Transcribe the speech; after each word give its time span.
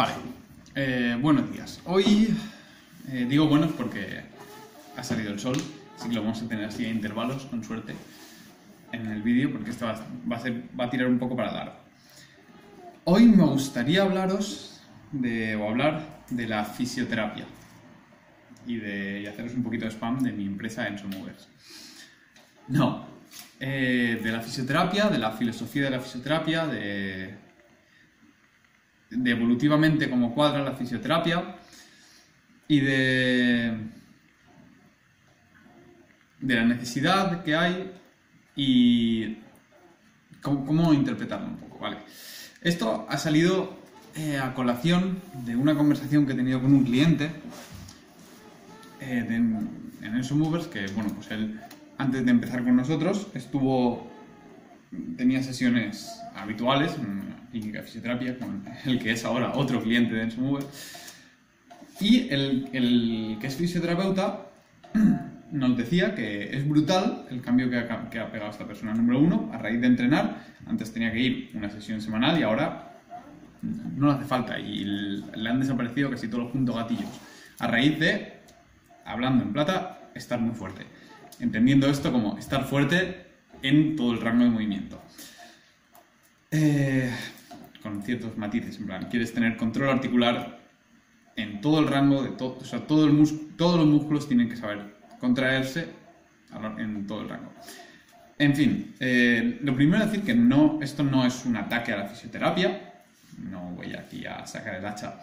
Vale, 0.00 0.14
eh, 0.76 1.18
buenos 1.20 1.52
días. 1.52 1.78
Hoy 1.84 2.34
eh, 3.12 3.26
digo 3.28 3.46
buenos 3.48 3.70
porque 3.72 4.22
ha 4.96 5.04
salido 5.04 5.30
el 5.30 5.38
sol, 5.38 5.56
así 5.98 6.08
que 6.08 6.14
lo 6.14 6.22
vamos 6.22 6.40
a 6.40 6.48
tener 6.48 6.64
así 6.64 6.86
a 6.86 6.88
intervalos, 6.88 7.44
con 7.44 7.62
suerte, 7.62 7.94
en 8.92 9.04
el 9.08 9.20
vídeo, 9.20 9.52
porque 9.52 9.68
esto 9.68 9.84
va, 9.84 10.84
a 10.84 10.88
tirar 10.88 11.06
un 11.06 11.18
poco 11.18 11.36
para 11.36 11.52
largo. 11.52 11.74
Hoy 13.04 13.26
me 13.26 13.44
gustaría 13.44 14.00
hablaros 14.00 14.80
de, 15.12 15.54
o 15.56 15.68
hablar 15.68 16.02
de 16.30 16.48
la 16.48 16.64
fisioterapia 16.64 17.44
y 18.66 18.76
de 18.76 19.28
haceros 19.28 19.52
un 19.52 19.62
poquito 19.62 19.84
de 19.84 19.90
spam 19.90 20.20
de 20.20 20.32
mi 20.32 20.46
empresa 20.46 20.88
Enso 20.88 21.08
Movers. 21.08 21.46
No, 22.68 23.04
eh, 23.60 24.18
de 24.24 24.32
la 24.32 24.40
fisioterapia, 24.40 25.10
de 25.10 25.18
la 25.18 25.32
filosofía 25.32 25.82
de 25.82 25.90
la 25.90 26.00
fisioterapia, 26.00 26.66
de, 26.66 27.49
de 29.10 29.30
evolutivamente 29.30 30.08
cómo 30.08 30.34
cuadra 30.34 30.62
la 30.62 30.72
fisioterapia 30.72 31.56
y 32.68 32.80
de, 32.80 33.76
la 36.40 36.64
necesidad 36.64 37.42
que 37.42 37.56
hay 37.56 37.92
y 38.54 39.38
cómo, 40.42 40.94
interpretarlo 40.94 41.48
un 41.48 41.56
poco, 41.56 41.78
¿vale? 41.78 41.98
Esto 42.62 43.06
ha 43.08 43.18
salido 43.18 43.76
eh, 44.16 44.38
a 44.38 44.54
colación 44.54 45.20
de 45.44 45.56
una 45.56 45.76
conversación 45.76 46.26
que 46.26 46.32
he 46.32 46.36
tenido 46.36 46.60
con 46.60 46.72
un 46.74 46.84
cliente 46.84 47.30
eh, 49.00 49.26
en 49.28 50.14
Enso 50.14 50.36
Movers 50.36 50.66
que, 50.66 50.86
bueno, 50.88 51.12
pues 51.14 51.30
él 51.30 51.60
antes 52.00 52.24
de 52.24 52.30
empezar 52.30 52.64
con 52.64 52.76
nosotros 52.76 53.26
estuvo 53.34 54.10
tenía 55.16 55.42
sesiones 55.42 56.20
habituales 56.34 56.92
clínica 57.50 57.78
de 57.78 57.84
fisioterapia 57.84 58.38
con 58.38 58.64
el 58.84 58.98
que 58.98 59.12
es 59.12 59.24
ahora 59.24 59.52
otro 59.54 59.82
cliente 59.82 60.14
de 60.14 60.22
Enso 60.22 60.40
Mover 60.40 60.64
y 62.00 62.28
el, 62.30 63.38
que 63.40 63.46
es 63.46 63.56
fisioterapeuta 63.56 64.46
nos 65.52 65.76
decía 65.76 66.14
que 66.14 66.56
es 66.56 66.66
brutal 66.66 67.26
el 67.30 67.42
cambio 67.42 67.68
que 67.68 67.78
ha, 67.78 68.08
que 68.08 68.18
ha 68.18 68.30
pegado 68.30 68.50
esta 68.50 68.66
persona. 68.66 68.94
Número 68.94 69.18
uno, 69.18 69.50
a 69.52 69.58
raíz 69.58 69.80
de 69.80 69.88
entrenar, 69.88 70.44
antes 70.66 70.92
tenía 70.92 71.12
que 71.12 71.18
ir 71.18 71.50
una 71.54 71.68
sesión 71.68 72.00
semanal 72.00 72.38
y 72.38 72.42
ahora 72.42 72.92
no 73.62 74.06
le 74.06 74.12
hace 74.14 74.24
falta 74.24 74.58
y 74.58 74.84
le 74.84 75.50
han 75.50 75.60
desaparecido 75.60 76.10
casi 76.10 76.28
todos 76.28 76.44
los 76.44 76.52
puntos 76.52 76.76
gatillos. 76.76 77.10
A 77.58 77.66
raíz 77.66 77.98
de, 77.98 78.40
hablando 79.04 79.44
en 79.44 79.52
plata, 79.52 80.10
estar 80.14 80.40
muy 80.40 80.54
fuerte. 80.54 80.86
Entendiendo 81.40 81.88
esto 81.88 82.12
como 82.12 82.38
estar 82.38 82.64
fuerte 82.64 83.26
en 83.62 83.96
todo 83.96 84.12
el 84.12 84.20
rango 84.20 84.44
de 84.44 84.50
movimiento. 84.50 85.02
Eh, 86.50 87.10
con 87.82 88.02
ciertos 88.02 88.36
matices, 88.36 88.78
en 88.78 88.86
plan, 88.86 89.08
quieres 89.08 89.32
tener 89.32 89.56
control 89.56 89.90
articular 89.90 90.60
en 91.36 91.60
todo 91.60 91.80
el 91.80 91.86
rango 91.86 92.22
de 92.22 92.30
todo, 92.30 92.58
o 92.60 92.64
sea, 92.64 92.86
todo 92.86 93.06
el 93.06 93.56
todos 93.56 93.78
los 93.78 93.86
músculos 93.86 94.28
tienen 94.28 94.48
que 94.48 94.56
saber 94.56 94.96
contraerse 95.18 95.88
en 96.78 97.06
todo 97.06 97.22
el 97.22 97.28
rango. 97.28 97.52
En 98.38 98.54
fin, 98.54 98.94
eh, 99.00 99.58
lo 99.62 99.74
primero 99.74 100.02
es 100.02 100.10
decir 100.10 100.24
que 100.24 100.34
no, 100.34 100.78
esto 100.82 101.02
no 101.02 101.26
es 101.26 101.44
un 101.44 101.56
ataque 101.56 101.92
a 101.92 101.98
la 101.98 102.06
fisioterapia, 102.06 102.94
no 103.38 103.70
voy 103.70 103.94
aquí 103.94 104.26
a 104.26 104.46
sacar 104.46 104.76
el 104.76 104.86
hacha 104.86 105.20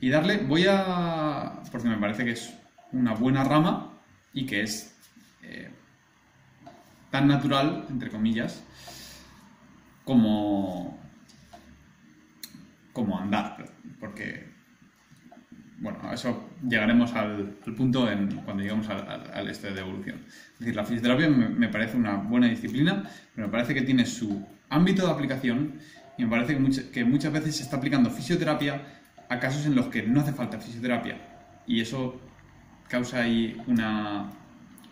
y 0.00 0.10
darle, 0.10 0.38
voy 0.38 0.66
a, 0.68 1.60
porque 1.72 1.88
me 1.88 1.96
parece 1.96 2.24
que 2.24 2.32
es 2.32 2.54
una 2.92 3.14
buena 3.14 3.44
rama 3.44 3.92
y 4.32 4.46
que 4.46 4.62
es 4.62 4.94
eh, 5.42 5.70
tan 7.10 7.26
natural, 7.28 7.86
entre 7.88 8.10
comillas, 8.10 8.62
como, 10.04 10.98
como 12.96 13.18
andar, 13.18 13.46
porque 14.00 14.48
bueno, 15.78 15.98
a 16.02 16.14
eso 16.14 16.48
llegaremos 16.66 17.12
al, 17.14 17.58
al 17.66 17.74
punto 17.74 18.10
en, 18.10 18.34
cuando 18.44 18.62
lleguemos 18.62 18.88
al, 18.88 19.06
al- 19.06 19.30
al 19.34 19.48
este 19.50 19.72
de 19.74 19.80
evolución. 19.80 20.22
Es 20.54 20.58
decir, 20.60 20.74
la 20.74 20.84
fisioterapia 20.84 21.28
me, 21.28 21.48
me 21.50 21.68
parece 21.68 21.98
una 21.98 22.16
buena 22.16 22.48
disciplina, 22.48 23.02
pero 23.34 23.48
me 23.48 23.52
parece 23.52 23.74
que 23.74 23.82
tiene 23.82 24.06
su 24.06 24.42
ámbito 24.70 25.04
de 25.06 25.12
aplicación 25.12 25.74
y 26.16 26.24
me 26.24 26.30
parece 26.30 26.54
que, 26.54 26.60
mucha- 26.60 26.90
que 26.90 27.04
muchas 27.04 27.30
veces 27.32 27.56
se 27.56 27.62
está 27.64 27.76
aplicando 27.76 28.08
fisioterapia 28.10 28.80
a 29.28 29.38
casos 29.38 29.66
en 29.66 29.74
los 29.74 29.88
que 29.88 30.02
no 30.02 30.20
hace 30.20 30.32
falta 30.32 30.58
fisioterapia. 30.58 31.18
Y 31.66 31.80
eso 31.82 32.18
causa 32.88 33.20
ahí 33.22 33.60
una, 33.66 34.30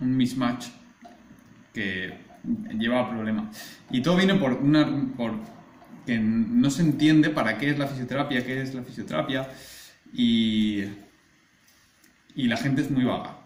un 0.00 0.16
mismatch 0.16 0.66
que 1.72 2.12
lleva 2.78 3.00
a 3.00 3.08
problemas. 3.10 3.82
Y 3.90 4.02
todo 4.02 4.16
viene 4.16 4.34
por 4.34 4.52
una 4.52 4.86
por 5.16 5.32
que 6.06 6.18
no 6.18 6.70
se 6.70 6.82
entiende 6.82 7.30
para 7.30 7.58
qué 7.58 7.70
es 7.70 7.78
la 7.78 7.86
fisioterapia, 7.86 8.44
qué 8.44 8.60
es 8.62 8.74
la 8.74 8.82
fisioterapia 8.82 9.48
y 10.12 10.84
y 12.34 12.48
la 12.48 12.56
gente 12.56 12.82
es 12.82 12.90
muy 12.90 13.04
vaga. 13.04 13.38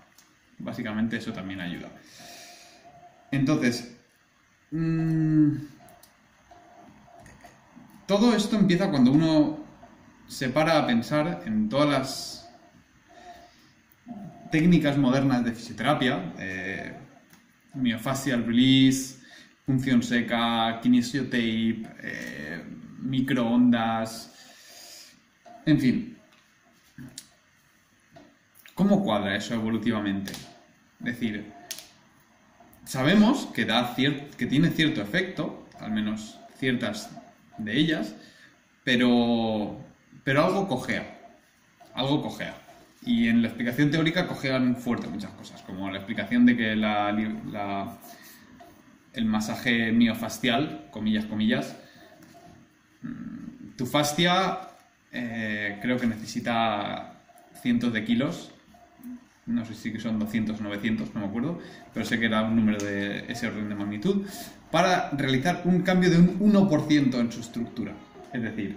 Básicamente 0.58 1.16
eso 1.16 1.32
también 1.32 1.60
ayuda. 1.60 1.88
Entonces, 3.30 3.94
mm, 4.70 5.52
todo 8.06 8.34
esto 8.34 8.56
empieza 8.56 8.90
cuando 8.90 9.12
uno 9.12 9.58
se 10.26 10.48
para 10.48 10.78
a 10.78 10.86
pensar 10.86 11.42
en 11.46 11.68
todas 11.68 11.88
las 11.88 12.48
técnicas 14.50 14.96
modernas 14.96 15.44
de 15.44 15.52
fisioterapia, 15.52 16.32
eh, 16.38 16.94
release, 17.74 19.18
función 19.68 20.02
seca, 20.02 20.80
kinesiotape, 20.80 21.82
eh, 22.02 22.64
microondas, 23.02 24.32
en 25.66 25.78
fin. 25.78 26.16
¿Cómo 28.74 29.04
cuadra 29.04 29.36
eso 29.36 29.52
evolutivamente? 29.52 30.32
Es 30.32 31.04
decir, 31.04 31.52
sabemos 32.86 33.46
que, 33.54 33.66
da 33.66 33.94
que 33.94 34.46
tiene 34.46 34.70
cierto 34.70 35.02
efecto, 35.02 35.68
al 35.78 35.92
menos 35.92 36.38
ciertas 36.58 37.10
de 37.58 37.76
ellas, 37.76 38.14
pero, 38.84 39.76
pero 40.24 40.46
algo 40.46 40.66
cojea. 40.66 41.04
Algo 41.92 42.22
cojea. 42.22 42.54
Y 43.04 43.28
en 43.28 43.42
la 43.42 43.48
explicación 43.48 43.90
teórica 43.90 44.26
cojean 44.26 44.76
fuerte 44.76 45.08
muchas 45.08 45.32
cosas, 45.32 45.60
como 45.62 45.90
la 45.90 45.98
explicación 45.98 46.46
de 46.46 46.56
que 46.56 46.74
la, 46.74 47.12
la- 47.52 47.98
el 49.12 49.24
masaje 49.24 49.92
miofascial, 49.92 50.88
comillas, 50.90 51.24
comillas, 51.26 51.76
mm, 53.02 53.76
tu 53.76 53.86
fascia 53.86 54.60
eh, 55.12 55.78
creo 55.80 55.98
que 55.98 56.06
necesita 56.06 57.14
cientos 57.62 57.92
de 57.92 58.04
kilos 58.04 58.52
no 59.48 59.64
sé 59.64 59.74
si 59.74 59.98
son 59.98 60.18
200 60.18 60.60
o 60.60 60.62
900, 60.62 61.14
no 61.14 61.20
me 61.20 61.26
acuerdo, 61.26 61.58
pero 61.92 62.04
sé 62.04 62.18
que 62.20 62.26
era 62.26 62.42
un 62.42 62.56
número 62.56 62.78
de 62.84 63.24
ese 63.28 63.48
orden 63.48 63.68
de 63.68 63.74
magnitud, 63.74 64.26
para 64.70 65.10
realizar 65.10 65.62
un 65.64 65.82
cambio 65.82 66.10
de 66.10 66.18
un 66.18 66.38
1% 66.38 67.18
en 67.18 67.32
su 67.32 67.40
estructura. 67.40 67.94
Es 68.32 68.42
decir, 68.42 68.76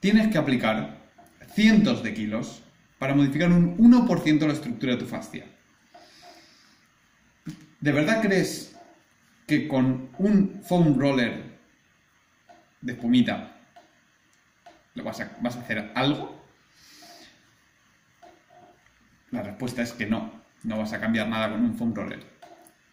tienes 0.00 0.28
que 0.28 0.38
aplicar 0.38 0.98
cientos 1.54 2.02
de 2.02 2.12
kilos 2.12 2.62
para 2.98 3.14
modificar 3.14 3.50
un 3.50 3.78
1% 3.78 4.46
la 4.46 4.52
estructura 4.52 4.92
de 4.92 4.98
tu 4.98 5.06
fascia. 5.06 5.46
¿De 7.80 7.92
verdad 7.92 8.20
crees 8.20 8.76
que 9.48 9.66
con 9.66 10.10
un 10.18 10.60
foam 10.62 10.98
roller 10.98 11.42
de 12.82 12.92
espumita 12.92 13.56
lo 14.94 15.02
vas 15.02 15.20
a, 15.20 15.58
hacer 15.60 15.90
algo? 15.94 16.38
La 19.30 19.42
respuesta 19.42 19.82
es 19.82 19.92
que 19.92 20.06
no. 20.06 20.38
No 20.64 20.76
vas 20.78 20.92
a 20.92 21.00
cambiar 21.00 21.28
nada 21.28 21.50
con 21.50 21.64
un 21.64 21.74
foam 21.74 21.94
roller. 21.94 22.20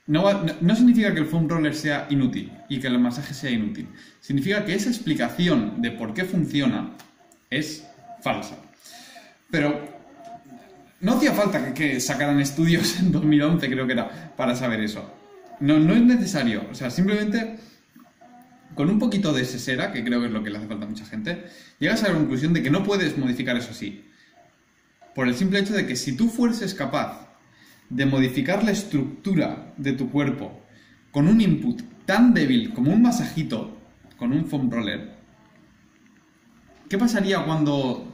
No- 0.07 0.43
no 0.61 0.75
significa 0.75 1.13
que 1.13 1.19
el 1.19 1.25
foam 1.25 1.49
roller 1.49 1.75
sea 1.75 2.07
inútil 2.09 2.53
y 2.69 2.79
que 2.79 2.87
el 2.87 2.99
masaje 2.99 3.33
sea 3.33 3.49
inútil. 3.49 3.89
Significa 4.21 4.63
que 4.63 4.75
esa 4.75 4.89
explicación 4.89 5.81
de 5.81 5.91
por 5.91 6.13
qué 6.13 6.23
funciona 6.23 6.91
es 7.49 7.85
falsa. 8.21 8.55
Pero 9.51 9.89
no 11.01 11.13
hacía 11.13 11.33
falta 11.33 11.65
que, 11.65 11.73
que 11.73 11.99
sacaran 11.99 12.39
estudios 12.39 12.97
en 12.99 13.11
2011, 13.11 13.69
creo 13.69 13.85
que 13.85 13.93
era, 13.93 14.33
para 14.37 14.55
saber 14.55 14.79
eso. 14.79 15.24
No, 15.59 15.79
no 15.79 15.93
es 15.93 16.01
necesario. 16.01 16.63
O 16.71 16.75
sea, 16.75 16.89
simplemente 16.89 17.57
con 18.75 18.89
un 18.89 18.99
poquito 18.99 19.31
de 19.31 19.45
sesera, 19.45 19.91
que 19.93 20.03
creo 20.03 20.19
que 20.19 20.27
es 20.27 20.33
lo 20.33 20.43
que 20.43 20.49
le 20.49 20.57
hace 20.57 20.67
falta 20.67 20.85
a 20.85 20.89
mucha 20.89 21.05
gente, 21.05 21.45
llegas 21.79 22.03
a 22.03 22.09
la 22.09 22.15
conclusión 22.15 22.51
de 22.53 22.61
que 22.61 22.69
no 22.69 22.83
puedes 22.83 23.17
modificar 23.17 23.55
eso 23.55 23.71
así. 23.71 24.03
Por 25.13 25.27
el 25.29 25.35
simple 25.35 25.59
hecho 25.59 25.73
de 25.73 25.87
que 25.87 25.95
si 25.95 26.17
tú 26.17 26.27
fueses 26.27 26.73
capaz 26.73 27.29
de 27.89 28.05
modificar 28.05 28.63
la 28.65 28.71
estructura 28.71 29.73
de 29.77 29.93
tu 29.93 30.09
cuerpo 30.11 30.61
con 31.11 31.27
un 31.29 31.39
input 31.39 31.81
tan 32.05 32.33
débil 32.33 32.73
como 32.73 32.91
un 32.91 33.01
masajito 33.01 33.77
con 34.17 34.33
un 34.33 34.45
foam 34.45 34.69
roller, 34.69 35.13
¿qué 36.89 36.97
pasaría 36.97 37.45
cuando, 37.45 38.13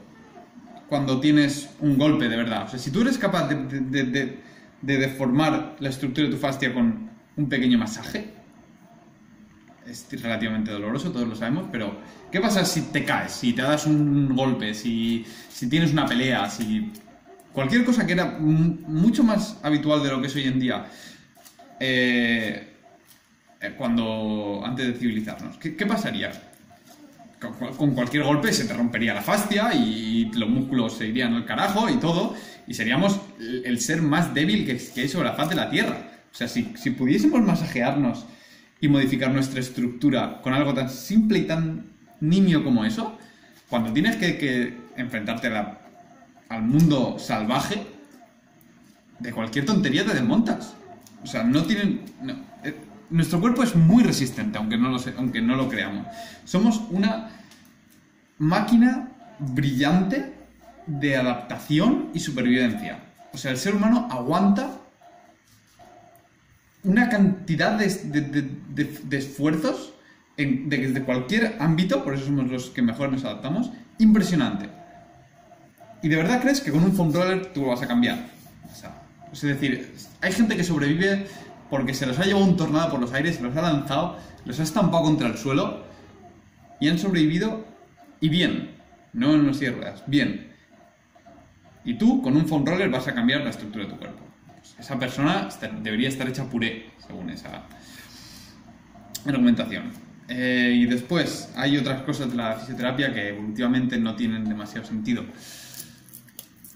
cuando 0.87 1.19
tienes 1.19 1.69
un 1.79 1.97
golpe 1.97 2.29
de 2.29 2.37
verdad? 2.37 2.65
O 2.65 2.69
sea, 2.69 2.79
si 2.79 2.91
tú 2.91 3.01
eres 3.01 3.17
capaz 3.17 3.47
de, 3.47 3.55
de- 3.65 3.79
de- 3.81 4.03
de- 4.11 4.39
de 4.81 4.97
deformar 4.97 5.75
la 5.79 5.89
estructura 5.89 6.27
de 6.27 6.33
tu 6.33 6.39
fascia 6.39 6.73
con 6.73 7.10
un 7.41 7.49
pequeño 7.49 7.77
masaje, 7.77 8.33
es 9.87 10.07
relativamente 10.21 10.71
doloroso, 10.71 11.11
todos 11.11 11.27
lo 11.27 11.35
sabemos, 11.35 11.65
pero 11.71 11.97
¿qué 12.31 12.39
pasa 12.39 12.63
si 12.63 12.81
te 12.83 13.03
caes, 13.03 13.31
si 13.31 13.53
te 13.53 13.61
das 13.61 13.85
un 13.85 14.35
golpe, 14.35 14.73
si, 14.73 15.25
si 15.49 15.67
tienes 15.67 15.91
una 15.91 16.05
pelea, 16.05 16.49
si 16.49 16.91
cualquier 17.51 17.83
cosa 17.83 18.05
que 18.05 18.13
era 18.13 18.37
mucho 18.39 19.23
más 19.23 19.59
habitual 19.63 20.03
de 20.03 20.09
lo 20.09 20.21
que 20.21 20.27
es 20.27 20.35
hoy 20.35 20.43
en 20.43 20.59
día, 20.59 20.85
eh, 21.79 22.67
eh, 23.59 23.73
cuando 23.77 24.61
antes 24.63 24.87
de 24.87 24.93
civilizarnos, 24.93 25.57
¿qué, 25.57 25.85
pasaría? 25.85 26.31
Con, 27.75 27.95
cualquier 27.95 28.23
golpe 28.23 28.53
se 28.53 28.65
te 28.65 28.73
rompería 28.73 29.15
la 29.15 29.23
fascia 29.23 29.73
y 29.73 30.31
los 30.33 30.47
músculos 30.47 30.97
se 30.97 31.07
irían 31.07 31.33
al 31.33 31.45
carajo 31.45 31.89
y 31.89 31.97
todo, 31.97 32.35
y 32.67 32.75
seríamos 32.75 33.19
el 33.39 33.81
ser 33.81 34.03
más 34.03 34.33
débil 34.33 34.63
que, 34.63 34.77
que 34.77 35.01
hay 35.01 35.09
sobre 35.09 35.29
la 35.29 35.33
faz 35.33 35.49
de 35.49 35.55
la 35.55 35.69
Tierra. 35.71 36.10
O 36.31 36.35
sea, 36.35 36.47
si, 36.47 36.63
pudiésemos 36.91 37.41
masajearnos 37.41 38.25
y 38.79 38.87
modificar 38.87 39.31
nuestra 39.31 39.59
estructura 39.59 40.41
con 40.41 40.53
algo 40.53 40.73
tan 40.73 40.89
simple 40.89 41.39
y 41.39 41.43
tan 41.43 41.87
nimio 42.19 42.63
como 42.63 42.85
eso, 42.85 43.17
cuando 43.69 43.91
tienes 43.91 44.15
que, 44.15 44.79
enfrentarte 44.95 45.47
al 46.49 46.63
mundo 46.63 47.17
salvaje, 47.19 47.85
de 49.19 49.31
cualquier 49.31 49.65
tontería 49.65 50.05
te 50.05 50.13
desmontas. 50.13 50.73
O 51.23 51.27
sea, 51.27 51.43
no 51.43 51.63
tienen... 51.63 52.01
Eh, 52.63 52.75
nuestro 53.09 53.39
cuerpo 53.39 53.63
es 53.63 53.75
muy 53.75 54.03
resistente, 54.03 54.57
aunque 54.57 54.77
no, 54.77 54.89
lo 54.89 54.99
aunque 55.17 55.41
no 55.41 55.55
lo 55.55 55.67
creamos. 55.67 56.07
Somos 56.45 56.81
una 56.89 57.29
máquina 58.37 59.09
brillante 59.39 60.33
de 60.87 61.17
adaptación 61.17 62.09
y 62.13 62.19
supervivencia. 62.19 62.99
O 63.33 63.37
sea, 63.37 63.51
el 63.51 63.57
ser 63.57 63.75
humano 63.75 64.07
aguanta 64.09 64.80
una 66.83 67.09
cantidad 67.09 67.77
de, 67.77 69.17
esfuerzos 69.17 69.93
en, 70.37 70.69
desde 70.69 71.03
cualquier 71.03 71.57
ámbito, 71.59 72.03
por 72.03 72.15
eso 72.15 72.25
somos 72.25 72.49
los 72.49 72.69
que 72.69 72.81
mejor 72.81 73.11
nos 73.11 73.23
adaptamos, 73.23 73.71
impresionante. 73.99 74.69
¿Y 76.01 76.09
de 76.09 76.15
verdad 76.15 76.41
crees 76.41 76.61
que 76.61 76.71
con 76.71 76.83
un 76.83 76.93
foam 76.93 77.13
roller 77.13 77.53
tú 77.53 77.61
lo 77.61 77.67
vas 77.67 77.81
a 77.81 77.87
cambiar? 77.87 78.31
es 79.31 79.41
decir, 79.41 79.95
hay 80.19 80.33
gente 80.33 80.57
que 80.57 80.63
sobrevive 80.63 81.25
porque 81.69 81.93
se 81.93 82.05
los 82.05 82.19
ha 82.19 82.25
llevado 82.25 82.45
un 82.45 82.57
tornado 82.57 82.91
por 82.91 82.99
los 82.99 83.13
aires, 83.13 83.37
se 83.37 83.43
los 83.43 83.55
ha 83.55 83.61
lanzado, 83.61 84.17
los 84.43 84.59
ha 84.59 84.63
estampado 84.63 85.03
contra 85.03 85.27
el 85.27 85.37
suelo 85.37 85.85
y 86.81 86.89
han 86.89 86.99
sobrevivido 86.99 87.63
y 88.19 88.27
bien, 88.27 88.75
no 89.13 89.35
en 89.35 89.47
los 89.47 89.59
ruedas, 89.59 90.03
bien. 90.07 90.51
Y 91.85 91.93
tú 91.93 92.21
con 92.21 92.35
un 92.35 92.45
foam 92.45 92.65
roller 92.65 92.89
vas 92.89 93.07
a 93.07 93.13
cambiar 93.13 93.41
la 93.41 93.51
estructura 93.51 93.85
de 93.85 93.91
tu 93.91 93.97
cuerpo 93.97 94.30
esa 94.79 94.97
persona 94.97 95.49
debería 95.81 96.09
estar 96.09 96.27
hecha 96.27 96.49
puré, 96.49 96.91
según 97.05 97.29
esa 97.29 97.63
argumentación. 99.25 99.91
Eh, 100.27 100.73
y 100.75 100.85
después 100.85 101.49
hay 101.55 101.77
otras 101.77 102.01
cosas 102.03 102.29
de 102.31 102.37
la 102.37 102.55
fisioterapia 102.55 103.13
que 103.13 103.29
evolutivamente 103.29 103.97
no 103.97 104.15
tienen 104.15 104.45
demasiado 104.45 104.85
sentido. 104.87 105.25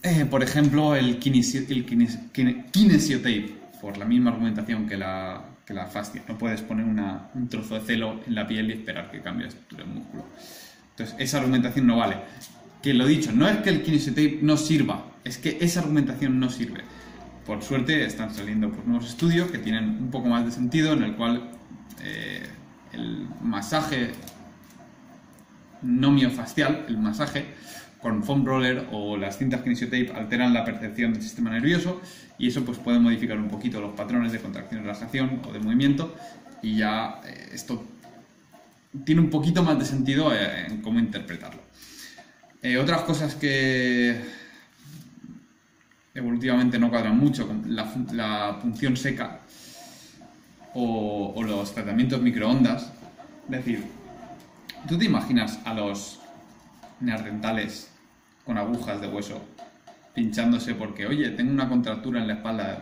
Eh, 0.03 0.25
por 0.29 0.43
ejemplo, 0.43 0.95
el, 0.95 1.17
kinesiotape, 1.17 3.55
por 3.81 3.97
la 3.97 4.05
misma 4.05 4.29
argumentación 4.31 4.87
que 4.87 4.97
la, 4.97 5.41
que 5.65 5.73
la 5.73 5.87
fascia. 5.87 6.21
No 6.27 6.37
puedes 6.37 6.61
poner 6.61 6.85
un 6.85 7.49
trozo 7.49 7.75
de 7.75 7.81
celo 7.81 8.21
en 8.27 8.35
la 8.35 8.45
piel 8.45 8.69
y 8.69 8.73
esperar 8.73 9.09
que 9.09 9.21
cambie 9.21 9.47
del 9.47 9.87
músculo. 9.87 10.25
Entonces, 10.91 11.15
esa 11.17 11.39
argumentación 11.39 11.87
no 11.87 11.97
vale. 11.97 12.17
Que 12.83 12.93
lo 12.93 13.07
dicho, 13.07 13.31
no 13.31 13.47
es 13.47 13.57
que 13.57 13.71
el 13.71 13.81
kinesiotape 13.81 14.39
no 14.43 14.57
sirva, 14.57 15.05
es 15.23 15.39
que 15.39 15.57
esa 15.59 15.79
argumentación 15.79 16.39
no 16.39 16.51
sirve 16.51 16.83
por 17.45 17.61
suerte 17.61 18.05
están 18.05 18.33
saliendo 18.33 18.71
nuevos 18.85 19.07
estudios 19.07 19.51
que 19.51 19.59
tienen 19.59 19.89
un 19.89 20.11
poco 20.11 20.27
más 20.27 20.45
de 20.45 20.51
sentido, 20.51 20.93
en 20.93 21.03
el 21.03 21.15
cual 21.15 21.51
eh, 22.03 22.43
el 22.93 23.27
masaje 23.41 24.11
no 25.81 26.11
miofacial, 26.11 26.85
el 26.87 26.97
masaje 26.97 27.45
con 28.01 28.23
foam 28.23 28.45
roller 28.45 28.87
o 28.91 29.17
las 29.17 29.37
cintas 29.37 29.61
kinesiotape 29.61 30.11
alteran 30.15 30.53
la 30.53 30.65
percepción 30.65 31.13
del 31.13 31.21
sistema 31.21 31.51
nervioso 31.51 32.01
y 32.37 32.47
eso 32.47 32.65
pues 32.65 32.77
puede 32.79 32.99
modificar 32.99 33.37
un 33.37 33.47
poquito 33.47 33.79
los 33.79 33.93
patrones 33.93 34.31
de 34.31 34.39
contracción, 34.39 34.81
relajación 34.81 35.41
o 35.47 35.53
de 35.53 35.59
movimiento 35.59 36.15
y 36.63 36.77
ya 36.77 37.21
eh, 37.25 37.49
esto 37.53 37.85
tiene 39.05 39.21
un 39.21 39.29
poquito 39.29 39.61
más 39.61 39.77
de 39.77 39.85
sentido 39.85 40.33
eh, 40.33 40.65
en 40.67 40.81
cómo 40.81 40.99
interpretarlo. 40.99 41.61
otras 42.81 43.01
cosas 43.01 43.35
que 43.35 44.44
evolutivamente 46.15 46.79
no 46.79 46.89
cuadran 46.89 47.17
mucho 47.19 47.45
con 47.45 47.63
la, 47.75 48.57
función 48.61 48.95
seca 48.95 49.41
o, 50.73 51.43
los 51.43 51.73
tratamientos 51.73 52.21
microondas. 52.21 52.91
Es 53.45 53.57
decir, 53.57 53.83
¿tú 54.87 54.97
te 54.97 55.05
imaginas 55.05 55.59
a 55.65 55.73
los 55.73 56.19
neandertales 57.01 57.91
con 58.45 58.57
agujas 58.57 59.01
de 59.01 59.07
hueso 59.07 59.41
pinchándose 60.13 60.73
porque, 60.73 61.05
oye, 61.05 61.29
tengo 61.31 61.51
una 61.51 61.67
contractura 61.67 62.21
en 62.21 62.27
la 62.27 62.33
espalda, 62.35 62.81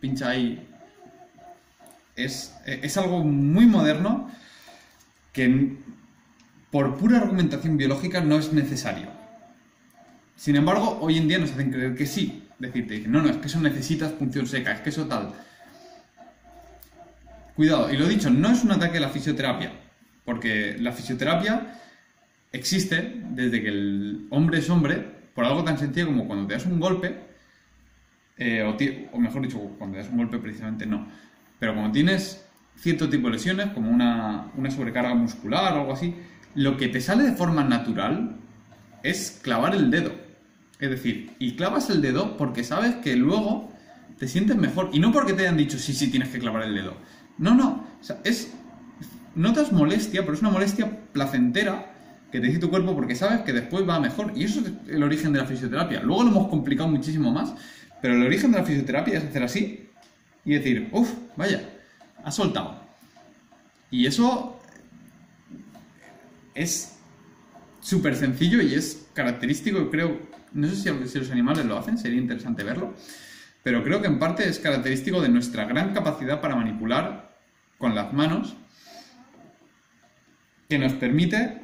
pincha 0.00 0.30
ahí? 0.30 0.68
Es, 2.16 2.54
es 2.66 2.96
algo 2.98 3.22
muy 3.22 3.66
moderno 3.66 4.28
que 5.32 5.76
por 6.70 6.96
pura 6.98 7.18
argumentación 7.18 7.76
biológica 7.76 8.20
no 8.20 8.36
es 8.36 8.52
necesario. 8.52 9.21
Sin 10.42 10.56
embargo, 10.56 10.98
hoy 11.00 11.18
en 11.18 11.28
día 11.28 11.38
nos 11.38 11.52
hacen 11.52 11.70
creer 11.70 11.94
que 11.94 12.04
sí. 12.04 12.42
Decirte, 12.58 13.04
no, 13.06 13.22
no, 13.22 13.30
es 13.30 13.36
que 13.36 13.46
eso 13.46 13.60
necesitas 13.60 14.10
función 14.14 14.44
seca, 14.44 14.72
es 14.72 14.80
que 14.80 14.88
eso 14.88 15.06
tal. 15.06 15.32
Cuidado, 17.54 17.92
y 17.92 17.96
lo 17.96 18.08
dicho, 18.08 18.28
no 18.28 18.50
es 18.50 18.64
un 18.64 18.72
ataque 18.72 18.98
a 18.98 19.02
la 19.02 19.08
fisioterapia, 19.08 19.70
porque 20.24 20.76
la 20.80 20.90
fisioterapia 20.90 21.78
existe 22.50 23.22
desde 23.30 23.62
que 23.62 23.68
el 23.68 24.26
hombre 24.30 24.58
es 24.58 24.68
hombre, 24.68 25.06
por 25.32 25.44
algo 25.44 25.62
tan 25.62 25.78
sencillo 25.78 26.06
como 26.06 26.26
cuando 26.26 26.48
te 26.48 26.54
das 26.54 26.66
un 26.66 26.80
golpe, 26.80 27.14
eh, 28.36 28.64
o, 29.12 29.18
mejor 29.18 29.42
dicho, 29.42 29.60
cuando 29.78 29.94
te 29.96 30.02
das 30.02 30.10
un 30.10 30.18
golpe 30.18 30.38
precisamente 30.38 30.86
no, 30.86 31.06
pero 31.60 31.72
cuando 31.72 31.92
tienes 31.92 32.44
cierto 32.74 33.08
tipo 33.08 33.28
de 33.28 33.34
lesiones, 33.34 33.68
como 33.68 33.92
una, 33.92 34.50
una 34.56 34.72
sobrecarga 34.72 35.14
muscular 35.14 35.74
o 35.74 35.82
algo 35.82 35.92
así, 35.92 36.16
lo 36.56 36.76
que 36.76 36.88
te 36.88 37.00
sale 37.00 37.22
de 37.22 37.32
forma 37.32 37.62
natural 37.62 38.38
es 39.04 39.40
clavar 39.40 39.76
el 39.76 39.88
dedo. 39.88 40.21
Es 40.82 40.90
decir, 40.90 41.30
y 41.38 41.54
clavas 41.54 41.90
el 41.90 42.02
dedo 42.02 42.36
porque 42.36 42.64
sabes 42.64 42.96
que 42.96 43.14
luego 43.14 43.72
te 44.18 44.26
sientes 44.26 44.56
mejor. 44.56 44.90
Y 44.92 44.98
no 44.98 45.12
porque 45.12 45.32
te 45.32 45.42
hayan 45.42 45.56
dicho, 45.56 45.78
sí, 45.78 45.92
sí, 45.92 46.10
tienes 46.10 46.30
que 46.30 46.40
clavar 46.40 46.64
el 46.64 46.74
dedo. 46.74 46.96
No, 47.38 47.54
no. 47.54 47.86
O 48.00 48.04
sea, 48.04 48.18
es. 48.24 48.52
Notas 49.36 49.70
molestia, 49.70 50.22
pero 50.22 50.34
es 50.34 50.40
una 50.40 50.50
molestia 50.50 50.90
placentera 51.12 51.94
que 52.32 52.40
te 52.40 52.48
dice 52.48 52.58
tu 52.58 52.68
cuerpo 52.68 52.96
porque 52.96 53.14
sabes 53.14 53.42
que 53.42 53.52
después 53.52 53.88
va 53.88 54.00
mejor. 54.00 54.32
Y 54.34 54.42
eso 54.42 54.60
es 54.60 54.72
el 54.92 55.04
origen 55.04 55.32
de 55.32 55.38
la 55.38 55.44
fisioterapia. 55.44 56.02
Luego 56.02 56.24
lo 56.24 56.30
hemos 56.30 56.48
complicado 56.48 56.88
muchísimo 56.88 57.30
más, 57.30 57.54
pero 58.00 58.16
el 58.16 58.22
origen 58.24 58.50
de 58.50 58.58
la 58.58 58.64
fisioterapia 58.64 59.18
es 59.18 59.24
hacer 59.24 59.44
así 59.44 59.88
y 60.44 60.54
decir, 60.54 60.88
uff, 60.90 61.12
vaya, 61.36 61.62
ha 62.24 62.32
soltado. 62.32 62.82
Y 63.88 64.06
eso 64.06 64.60
es 66.56 66.98
súper 67.80 68.16
sencillo 68.16 68.60
y 68.60 68.74
es 68.74 69.06
característico, 69.14 69.88
creo, 69.88 70.32
no 70.54 70.68
sé 70.68 70.76
si, 70.76 71.18
los 71.18 71.30
animales 71.30 71.64
lo 71.66 71.78
hacen, 71.78 71.98
sería 71.98 72.20
interesante 72.20 72.62
verlo, 72.62 72.94
pero 73.62 73.82
creo 73.82 74.00
que 74.00 74.08
en 74.08 74.18
parte 74.18 74.48
es 74.48 74.58
característico 74.58 75.20
de 75.20 75.28
nuestra 75.28 75.64
gran 75.64 75.92
capacidad 75.92 76.40
para 76.40 76.56
manipular 76.56 77.36
con 77.78 77.94
las 77.94 78.12
manos, 78.12 78.56
que 80.68 80.78
nos 80.78 80.94
permite 80.94 81.60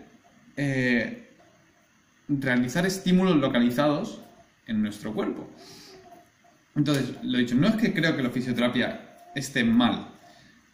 eh, 0.56 1.30
realizar 2.28 2.84
estímulos 2.84 3.36
localizados 3.36 4.20
en 4.66 4.82
nuestro 4.82 5.14
cuerpo. 5.14 5.48
Entonces, 6.76 7.14
lo 7.22 7.38
dicho, 7.38 7.54
no 7.54 7.68
es 7.68 7.76
que 7.76 7.92
creo 7.92 8.16
que 8.16 8.22
la 8.22 8.30
fisioterapia 8.30 9.00
esté 9.34 9.64
mal, 9.64 10.08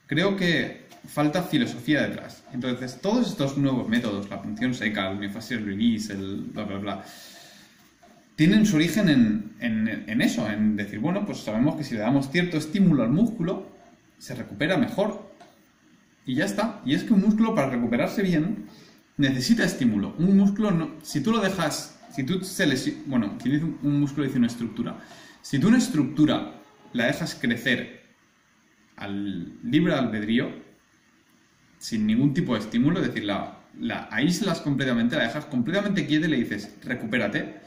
creo 0.07 0.37
que 0.37 0.85
falta 1.07 1.43
filosofía 1.43 2.03
detrás. 2.03 2.43
Entonces, 2.53 3.01
todos 3.01 3.29
estos 3.29 3.57
nuevos 3.57 3.89
métodos, 3.89 4.29
la 4.31 4.43
punción 4.43 4.75
seca, 4.75 5.11
el 5.11 5.19
myofascial 5.19 5.65
release, 5.65 6.13
el 6.13 6.37
bla, 6.53 6.65
bla, 6.65 6.79
bla, 6.79 7.05
tienen 8.37 8.67
su 8.67 8.77
origen 8.77 9.09
en, 9.61 10.21
eso, 10.21 10.49
en 10.51 10.77
decir, 10.77 10.99
bueno, 10.99 11.25
pues 11.25 11.39
sabemos 11.39 11.77
que 11.77 11.85
si 11.85 11.95
le 11.95 12.01
damos 12.01 12.31
cierto 12.31 12.57
estímulo 12.57 13.03
al 13.03 13.11
músculo, 13.11 13.69
se 14.19 14.35
recupera 14.35 14.77
mejor. 14.77 15.33
Y 16.27 16.37
ya 16.37 16.45
está. 16.45 16.81
Y 16.85 16.95
es 16.95 17.05
que 17.05 17.13
un 17.13 17.21
músculo, 17.21 17.55
para 17.55 17.71
recuperarse 17.71 18.23
bien, 18.23 18.67
necesita 19.17 19.65
estímulo. 19.65 20.15
Un 20.19 20.37
músculo, 20.37 20.71
no, 20.71 20.95
si 21.03 21.21
tú 21.21 21.31
lo 21.31 21.41
dejas, 21.41 22.01
si 22.15 22.25
tú 22.25 22.43
se 22.43 22.67
bueno, 23.07 23.39
un 23.83 24.01
músculo 24.01 24.27
dice 24.27 24.39
una 24.39 24.49
estructura. 24.49 24.99
Si 25.43 25.59
tú 25.59 25.69
una 25.69 25.79
estructura 25.79 26.61
la 26.93 27.07
dejas 27.07 27.35
crecer 27.35 28.03
al 28.97 29.61
libre 29.63 29.95
albedrío, 29.95 30.51
sin 31.79 32.07
ningún 32.07 32.33
tipo 32.33 32.55
de 32.55 32.61
estímulo, 32.61 33.01
es 33.01 33.09
decir, 33.09 33.25
la, 33.25 33.59
la 33.79 34.09
aíslas 34.11 34.61
completamente, 34.61 35.17
la 35.17 35.25
dejas 35.25 35.45
completamente 35.45 36.07
quieta 36.07 36.27
y 36.27 36.31
le 36.31 36.37
dices, 36.39 36.75
recupérate, 36.83 37.61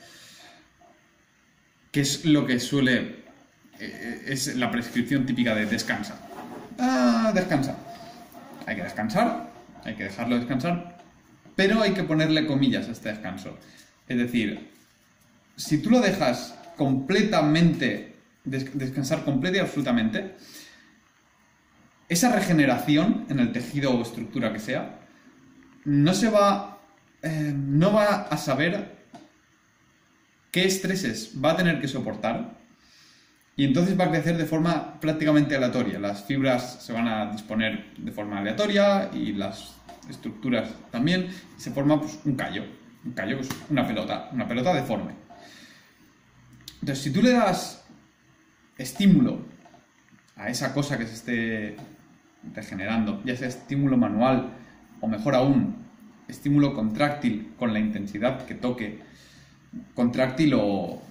que 1.97 2.01
es 2.01 2.25
lo 2.25 2.45
que 2.45 2.59
suele, 2.59 3.23
eh, 3.79 4.25
es 4.27 4.55
la 4.55 4.69
prescripción 4.69 5.25
típica 5.25 5.55
de 5.55 5.65
descansa. 5.65 6.15
Ah, 6.77 7.31
descansa. 7.33 7.75
hay 8.67 8.75
que 8.75 8.83
descansar, 8.83 9.49
hay 9.83 9.95
que 9.95 10.03
dejarlo 10.03 10.37
descansar, 10.37 10.99
pero 11.55 11.81
hay 11.81 11.93
que 11.95 12.03
ponerle 12.03 12.45
comillas 12.45 12.87
a 12.87 12.91
este 12.91 13.09
descanso. 13.09 13.57
Es 14.07 14.15
decir, 14.15 14.69
si 15.55 15.79
tú 15.79 15.89
lo 15.89 15.99
dejas 15.99 16.53
completamente, 16.75 18.13
descansar 18.43 19.23
completa 19.23 19.57
y 19.57 19.61
absolutamente, 19.61 20.35
esa 22.09 22.31
regeneración 22.31 23.25
en 23.27 23.39
el 23.39 23.51
tejido 23.51 23.89
o 23.89 24.03
estructura 24.03 24.53
que 24.53 24.59
sea, 24.59 24.99
no 25.83 26.13
se 26.13 26.29
va, 26.29 26.77
eh, 27.23 27.53
no 27.55 27.91
va 27.91 28.27
a 28.29 28.37
saber 28.37 28.96
qué 30.51 30.65
estreses 30.65 31.33
va 31.43 31.51
a 31.51 31.57
tener 31.57 31.79
que 31.81 31.87
soportar 31.87 32.57
y 33.55 33.65
entonces 33.65 33.99
va 33.99 34.05
a 34.05 34.09
crecer 34.11 34.37
de 34.37 34.45
forma 34.45 34.99
prácticamente 34.99 35.55
aleatoria. 35.55 35.99
Las 35.99 36.23
fibras 36.23 36.83
se 36.83 36.93
van 36.93 37.07
a 37.07 37.31
disponer 37.31 37.93
de 37.97 38.11
forma 38.11 38.37
aleatoria 38.37 39.09
y 39.11 39.33
las 39.33 39.75
estructuras 40.09 40.69
también. 40.91 41.29
Se 41.57 41.71
forma 41.71 41.99
pues, 41.99 42.19
un 42.23 42.35
callo. 42.35 42.63
Un 43.03 43.13
callo 43.13 43.39
es 43.39 43.49
una 43.69 43.87
pelota, 43.87 44.29
una 44.31 44.47
pelota 44.47 44.73
deforme. 44.75 45.13
Entonces, 46.81 47.03
si 47.03 47.11
tú 47.11 47.23
le 47.23 47.31
das 47.31 47.83
estímulo 48.77 49.41
a 50.35 50.49
esa 50.49 50.71
cosa 50.73 50.99
que 50.99 51.07
se 51.07 51.13
esté 51.13 51.77
regenerando, 52.53 53.23
ya 53.25 53.35
sea 53.35 53.47
estímulo 53.47 53.97
manual 53.97 54.53
o 55.01 55.07
mejor 55.07 55.33
aún, 55.33 55.77
estímulo 56.27 56.75
contráctil 56.75 57.53
con 57.57 57.73
la 57.73 57.79
intensidad 57.79 58.45
que 58.45 58.53
toque, 58.53 58.99
contráctil 59.93 60.53
o, 60.55 61.01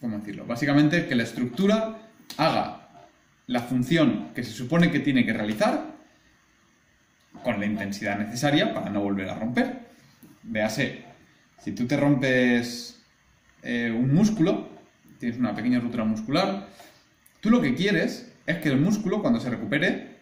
¿cómo 0.00 0.18
decirlo? 0.18 0.46
Básicamente 0.46 1.06
que 1.06 1.14
la 1.14 1.22
estructura 1.22 1.98
haga 2.36 2.88
la 3.46 3.60
función 3.60 4.30
que 4.34 4.42
se 4.42 4.52
supone 4.52 4.90
que 4.90 5.00
tiene 5.00 5.26
que 5.26 5.32
realizar 5.32 5.94
con 7.42 7.60
la 7.60 7.66
intensidad 7.66 8.18
necesaria 8.18 8.72
para 8.72 8.90
no 8.90 9.00
volver 9.00 9.28
a 9.28 9.34
romper. 9.34 9.80
Véase, 10.42 11.04
si 11.58 11.72
tú 11.72 11.86
te 11.86 11.96
rompes 11.96 13.02
eh, 13.62 13.90
un 13.90 14.14
músculo, 14.14 14.68
tienes 15.18 15.38
una 15.38 15.54
pequeña 15.54 15.80
ruptura 15.80 16.04
muscular, 16.04 16.68
tú 17.40 17.50
lo 17.50 17.60
que 17.60 17.74
quieres 17.74 18.32
es 18.46 18.58
que 18.58 18.68
el 18.68 18.78
músculo 18.78 19.22
cuando 19.22 19.40
se 19.40 19.50
recupere 19.50 20.14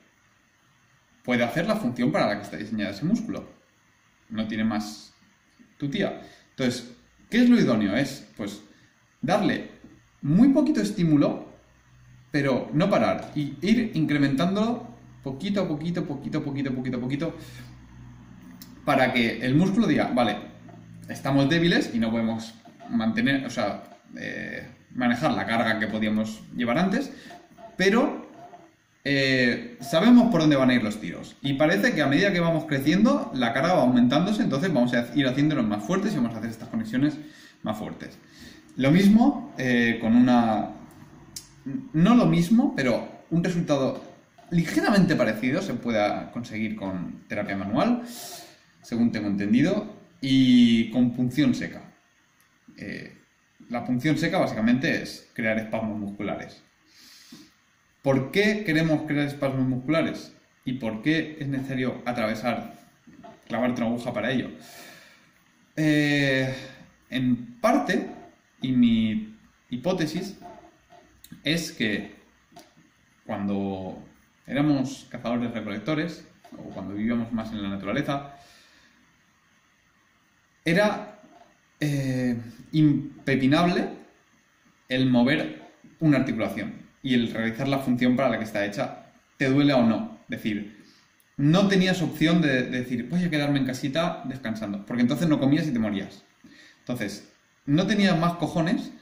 pueda 1.25 1.47
hacer 1.47 1.67
la 1.67 1.77
función 1.77 2.13
para 2.13 2.27
la 2.27 2.37
que 2.37 2.43
está 2.43 2.57
diseñado 2.57 2.93
ese 2.93 3.05
músculo. 3.05 3.62
No 4.33 4.49
tiene 4.49 4.65
más 4.65 5.15
tu 5.79 5.89
tía. 5.89 6.21
Entonces, 6.51 6.93
¿qué 7.31 7.43
es 7.43 7.49
lo 7.49 7.61
idóneo? 7.61 7.97
Es, 7.97 8.27
pues, 8.37 8.63
darle 9.21 9.71
muy 10.21 10.49
poquito 10.49 10.81
estímulo 10.81 11.53
pero 12.33 12.71
no 12.73 12.91
parar 12.91 13.31
y 13.37 13.55
ir 13.61 13.93
incrementándolo 13.95 14.89
poquito 15.23 15.63
a 15.63 15.69
poquito, 15.69 16.05
poquito, 16.05 16.43
poquito, 16.43 16.75
poquito, 16.75 17.01
poquito, 17.01 17.37
para 18.85 19.13
que 19.13 19.45
el 19.45 19.55
músculo 19.55 19.87
diga, 19.87 20.11
vale, 20.13 20.39
estamos 21.09 21.49
débiles 21.49 21.95
y 21.95 22.01
no 22.01 22.11
podemos 22.11 22.55
mantener, 22.89 23.47
o 23.47 23.51
sea, 23.51 23.85
eh, 24.17 24.67
manejar 24.95 25.33
la 25.33 25.47
carga 25.47 25.79
que 25.79 25.87
podíamos 25.87 26.43
llevar 26.57 26.79
antes, 26.79 27.13
pero 27.77 28.22
eh, 29.05 29.77
sabemos 29.81 30.31
por 30.31 30.41
dónde 30.41 30.57
van 30.57 30.71
a 30.71 30.75
ir 30.75 30.83
los 30.83 31.01
tiros. 31.01 31.37
Y 31.43 31.55
parece 31.55 31.95
que 31.95 32.03
a 32.03 32.07
medida 32.07 32.33
que 32.33 32.41
vamos 32.41 32.65
creciendo, 32.65 33.31
la 33.35 33.53
carga 33.53 33.75
va 33.75 33.83
aumentándose, 33.83 34.43
entonces 34.43 34.73
vamos 34.73 34.95
a 34.95 35.09
ir 35.15 35.27
haciéndolos 35.27 35.67
más 35.67 35.85
fuertes 35.85 36.13
y 36.13 36.17
vamos 36.17 36.35
a 36.35 36.39
hacer 36.39 36.51
estas 36.51 36.69
conexiones 36.69 37.19
más 37.63 37.79
fuertes. 37.79 38.19
Lo 38.77 38.91
mismo 38.91 39.53
eh, 39.59 39.99
con 40.01 40.17
una 40.17 40.71
no 41.93 42.15
lo 42.15 42.27
mismo, 42.27 42.75
pero 42.75 43.25
un 43.31 43.45
resultado 43.45 44.03
ligeramente 44.51 45.17
parecido 45.17 45.63
se 45.63 45.75
pueda 45.75 46.31
conseguir 46.33 46.77
con 46.77 47.25
terapia 47.29 47.57
manual, 47.57 48.03
según 48.83 49.13
tengo 49.13 49.29
entendido, 49.29 49.97
y 50.21 50.91
con 50.91 51.13
punción 51.13 51.55
seca. 51.55 51.83
Eh, 52.77 53.17
la 53.69 53.85
punción 53.85 54.19
seca 54.19 54.39
básicamente 54.39 55.03
es 55.03 55.31
crear 55.35 55.59
espasmos 55.59 55.99
musculares. 55.99 56.63
¿Por 58.03 58.33
qué 58.33 58.65
queremos 58.65 59.03
crear 59.03 59.29
espasmos 59.29 59.67
musculares? 59.67 60.35
¿Y 60.65 60.75
por 60.75 61.03
qué 61.03 61.37
es 61.39 61.47
necesario 61.47 62.03
atravesar, 62.05 62.75
clavarte 63.47 63.81
una 63.81 63.91
aguja 63.91 64.13
para 64.13 64.33
ello? 64.33 64.51
Eh, 65.77 66.53
en 67.11 67.61
parte, 67.61 68.09
y 68.61 68.73
mi 68.73 69.37
hipótesis 69.71 70.37
es 71.45 71.71
que 71.71 72.15
cuando 73.25 74.03
éramos 74.49 75.07
cazadores 75.09 75.53
recolectores, 75.53 76.27
o 76.59 76.71
cuando 76.71 76.95
vivíamos 76.95 77.33
más 77.33 77.53
en 77.53 77.63
la 77.63 77.69
naturaleza, 77.69 78.35
era 80.65 81.21
eh, 81.79 82.37
impepinable 82.73 83.89
el 84.89 85.09
mover 85.09 85.63
una 86.01 86.19
articulación 86.19 86.82
y 87.03 87.15
el 87.15 87.33
realizar 87.33 87.69
la 87.69 87.79
función 87.79 88.17
para 88.17 88.29
la 88.29 88.39
que 88.39 88.45
está 88.45 88.65
hecha, 88.65 89.07
te 89.37 89.49
duele 89.49 89.73
o 89.73 89.83
no. 89.83 90.19
Es 90.25 90.43
decir, 90.43 90.83
no 91.37 91.69
tenías 91.69 92.01
opción 92.03 92.41
de, 92.41 92.63
de, 92.65 92.79
decir, 92.81 93.09
voy 93.09 93.25
a 93.25 93.31
quedarme 93.31 93.59
en 93.59 93.67
casita 93.67 94.23
descansando, 94.25 94.87
porque 94.87 95.03
entonces 95.03 95.29
no 95.29 95.41
comías 95.41 95.67
y 95.67 95.73
te 95.73 95.79
morías. 95.79 96.25
Entonces, 96.81 97.33
no 97.67 97.87
tenías 97.87 98.19
más 98.19 98.35
cojones 98.35 98.93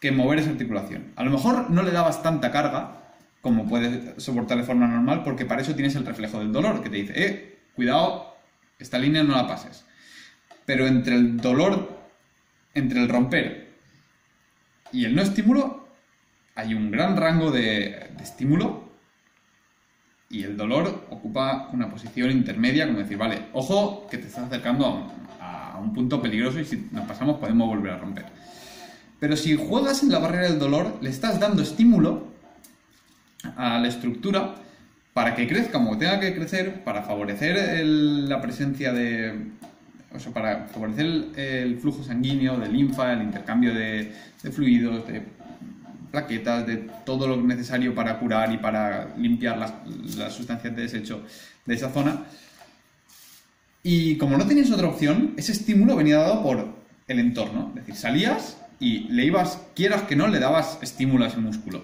que 0.00 0.12
mover 0.12 0.38
esa 0.38 0.50
articulación. 0.50 1.12
A 1.16 1.24
lo 1.24 1.30
mejor 1.30 1.70
no 1.70 1.82
le 1.82 1.90
dabas 1.90 2.22
tanta 2.22 2.50
carga 2.50 3.02
como 3.42 3.68
puedes 3.68 4.22
soportar 4.22 4.56
de 4.56 4.64
forma 4.64 4.86
normal, 4.86 5.24
porque 5.24 5.44
para 5.44 5.60
eso 5.60 5.74
tienes 5.74 5.96
el 5.96 6.06
reflejo 6.06 6.38
del 6.38 6.52
dolor, 6.52 6.82
que 6.82 6.88
te 6.88 6.96
dice, 6.96 7.12
eh, 7.16 7.58
cuidado, 7.74 8.36
esta 8.78 8.98
línea 8.98 9.24
no 9.24 9.34
la 9.34 9.48
pases. 9.48 9.84
Pero 10.64 10.86
entre 10.86 11.16
el 11.16 11.36
dolor, 11.38 12.00
entre 12.72 13.02
el 13.02 13.08
romper 13.08 13.74
y 14.92 15.04
el 15.04 15.16
no 15.16 15.22
estímulo, 15.22 15.81
hay 16.54 16.74
un 16.74 16.90
gran 16.90 17.16
rango 17.16 17.50
de, 17.50 18.10
estímulo 18.20 18.90
y 20.30 20.44
el 20.44 20.56
dolor 20.56 21.06
ocupa 21.10 21.68
una 21.72 21.90
posición 21.90 22.30
intermedia, 22.30 22.86
como 22.86 22.98
decir, 22.98 23.18
vale, 23.18 23.46
ojo, 23.52 24.06
que 24.10 24.18
te 24.18 24.28
estás 24.28 24.44
acercando 24.44 25.10
a 25.40 25.78
un 25.78 25.92
punto 25.92 26.22
peligroso 26.22 26.60
y 26.60 26.64
si 26.64 26.88
nos 26.90 27.06
pasamos 27.06 27.38
podemos 27.38 27.68
volver 27.68 27.92
a 27.92 27.98
romper. 27.98 28.26
Pero 29.22 29.36
si 29.36 29.56
juegas 29.56 30.02
en 30.02 30.10
la 30.10 30.18
barrera 30.18 30.48
del 30.48 30.58
dolor, 30.58 30.98
le 31.00 31.08
estás 31.08 31.38
dando 31.38 31.62
estímulo 31.62 32.26
a 33.56 33.78
la 33.78 33.88
estructura 33.88 34.56
para 35.12 35.34
que 35.34 35.46
crezca 35.46 35.72
como 35.74 35.98
tenga 35.98 36.18
que 36.18 36.34
crecer, 36.34 36.82
para 36.82 37.02
favorecer 37.02 37.86
la 37.86 38.40
presencia 38.40 38.92
de. 38.92 39.52
O 40.14 40.18
sea, 40.18 40.32
para 40.32 40.66
favorecer 40.66 41.06
el, 41.36 41.78
flujo 41.78 42.02
sanguíneo, 42.02 42.58
de 42.58 42.68
linfa, 42.68 43.12
el 43.12 43.22
intercambio 43.22 43.72
de, 43.72 44.12
fluidos, 44.50 45.06
de 45.06 45.22
plaquetas, 46.12 46.66
de 46.66 46.76
todo 47.04 47.26
lo 47.26 47.36
necesario 47.36 47.94
para 47.94 48.20
curar 48.20 48.52
y 48.52 48.58
para 48.58 49.14
limpiar 49.16 49.58
las, 49.58 49.72
las 50.16 50.32
sustancias 50.32 50.76
de 50.76 50.82
desecho 50.82 51.22
de 51.66 51.74
esa 51.74 51.90
zona. 51.90 52.22
Y 53.82 54.16
como 54.16 54.36
no 54.36 54.46
tenías 54.46 54.70
otra 54.70 54.86
opción, 54.86 55.34
ese 55.36 55.52
estímulo 55.52 55.96
venía 55.96 56.18
dado 56.18 56.42
por 56.42 56.68
el 57.08 57.18
entorno. 57.18 57.68
Es 57.70 57.86
decir, 57.86 57.96
salías 57.96 58.58
y 58.78 59.08
le 59.08 59.24
ibas, 59.24 59.60
quieras 59.74 60.02
que 60.02 60.14
no, 60.14 60.28
le 60.28 60.38
dabas 60.38 60.78
estímulo 60.82 61.24
a 61.24 61.28
ese 61.28 61.38
músculo. 61.38 61.82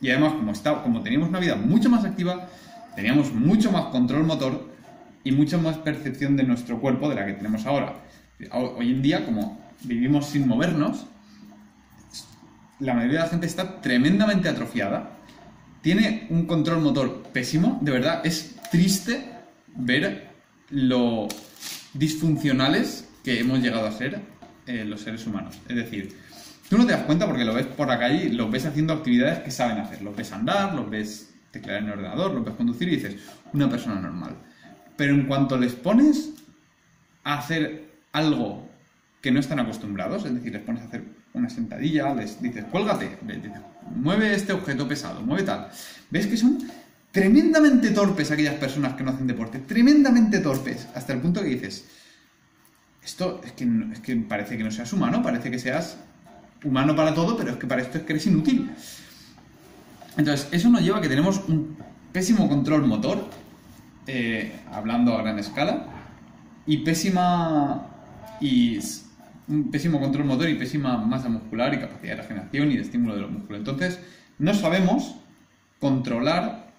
Y 0.00 0.10
además, 0.10 0.34
como, 0.34 0.52
está, 0.52 0.82
como 0.82 1.02
teníamos 1.02 1.28
una 1.28 1.40
vida 1.40 1.56
mucho 1.56 1.90
más 1.90 2.04
activa, 2.04 2.48
teníamos 2.94 3.32
mucho 3.32 3.72
más 3.72 3.86
control 3.86 4.24
motor 4.24 4.68
y 5.24 5.32
mucha 5.32 5.58
más 5.58 5.76
percepción 5.78 6.36
de 6.36 6.44
nuestro 6.44 6.80
cuerpo 6.80 7.08
de 7.08 7.16
la 7.16 7.26
que 7.26 7.32
tenemos 7.34 7.66
ahora. 7.66 7.96
Hoy 8.52 8.90
en 8.90 9.02
día, 9.02 9.24
como 9.24 9.60
vivimos 9.82 10.26
sin 10.26 10.46
movernos, 10.46 11.06
la 12.80 12.94
mayoría 12.94 13.18
de 13.18 13.24
la 13.24 13.30
gente 13.30 13.46
está 13.46 13.80
tremendamente 13.80 14.48
atrofiada, 14.48 15.10
tiene 15.82 16.26
un 16.30 16.46
control 16.46 16.80
motor 16.80 17.22
pésimo, 17.32 17.78
de 17.82 17.92
verdad 17.92 18.20
es 18.24 18.56
triste 18.70 19.24
ver 19.76 20.28
lo 20.70 21.28
disfuncionales 21.94 23.08
que 23.24 23.40
hemos 23.40 23.60
llegado 23.60 23.86
a 23.86 23.92
ser 23.92 24.20
eh, 24.66 24.84
los 24.84 25.00
seres 25.00 25.26
humanos. 25.26 25.58
Es 25.68 25.76
decir, 25.76 26.16
tú 26.68 26.78
no 26.78 26.86
te 26.86 26.92
das 26.92 27.02
cuenta 27.02 27.26
porque 27.26 27.44
lo 27.44 27.54
ves 27.54 27.66
por 27.66 27.88
la 27.88 27.98
calle, 27.98 28.30
los 28.30 28.50
ves 28.50 28.66
haciendo 28.66 28.92
actividades 28.92 29.40
que 29.40 29.50
saben 29.50 29.78
hacer. 29.78 30.02
Los 30.02 30.14
ves 30.14 30.32
andar, 30.32 30.74
los 30.74 30.88
ves 30.88 31.34
teclear 31.50 31.78
en 31.82 31.86
el 31.86 31.92
ordenador, 31.92 32.32
los 32.32 32.44
ves 32.44 32.54
conducir 32.54 32.88
y 32.88 32.96
dices, 32.96 33.16
una 33.52 33.68
persona 33.68 34.00
normal. 34.00 34.36
Pero 34.96 35.14
en 35.14 35.26
cuanto 35.26 35.56
les 35.56 35.72
pones 35.72 36.30
a 37.24 37.38
hacer 37.38 37.88
algo 38.12 38.68
que 39.20 39.30
no 39.30 39.40
están 39.40 39.60
acostumbrados, 39.60 40.24
es 40.24 40.34
decir, 40.34 40.52
les 40.52 40.62
pones 40.62 40.82
a 40.82 40.86
hacer 40.86 41.04
una 41.38 41.50
sentadilla, 41.50 42.14
les 42.14 42.40
dices, 42.40 42.64
cuélgate, 42.70 43.18
mueve 43.96 44.34
este 44.34 44.52
objeto 44.52 44.86
pesado, 44.86 45.20
mueve 45.22 45.44
tal. 45.44 45.68
¿Ves 46.10 46.26
que 46.26 46.36
son 46.36 46.58
tremendamente 47.10 47.90
torpes 47.90 48.30
aquellas 48.30 48.54
personas 48.54 48.94
que 48.94 49.02
no 49.02 49.10
hacen 49.10 49.26
deporte? 49.26 49.60
Tremendamente 49.60 50.40
torpes, 50.40 50.88
hasta 50.94 51.12
el 51.12 51.20
punto 51.20 51.42
que 51.42 51.48
dices, 51.48 51.84
esto 53.02 53.40
es 53.44 53.52
que, 53.52 53.68
es 53.92 54.00
que 54.00 54.16
parece 54.16 54.56
que 54.58 54.64
no 54.64 54.70
seas 54.70 54.92
humano, 54.92 55.22
parece 55.22 55.50
que 55.50 55.58
seas 55.58 55.96
humano 56.64 56.94
para 56.94 57.14
todo, 57.14 57.36
pero 57.36 57.52
es 57.52 57.56
que 57.56 57.66
para 57.66 57.82
esto 57.82 57.98
es 57.98 58.04
que 58.04 58.12
eres 58.12 58.26
inútil. 58.26 58.70
Entonces, 60.16 60.48
eso 60.50 60.68
nos 60.68 60.82
lleva 60.82 60.98
a 60.98 61.00
que 61.00 61.08
tenemos 61.08 61.40
un 61.48 61.76
pésimo 62.12 62.48
control 62.48 62.86
motor, 62.86 63.30
eh, 64.06 64.52
hablando 64.72 65.14
a 65.14 65.22
gran 65.22 65.38
escala, 65.38 65.86
y 66.66 66.78
pésima. 66.78 67.86
y 68.40 68.78
un 69.48 69.70
pésimo 69.70 70.00
control 70.00 70.26
motor 70.26 70.48
y 70.48 70.54
pésima 70.54 70.98
masa 70.98 71.28
muscular 71.28 71.72
y 71.74 71.78
capacidad 71.78 72.16
de 72.16 72.22
regeneración 72.22 72.70
y 72.70 72.76
de 72.76 72.82
estímulo 72.82 73.14
de 73.14 73.22
los 73.22 73.30
músculos. 73.30 73.60
Entonces, 73.60 74.00
no 74.38 74.54
sabemos 74.54 75.16
controlar 75.80 76.72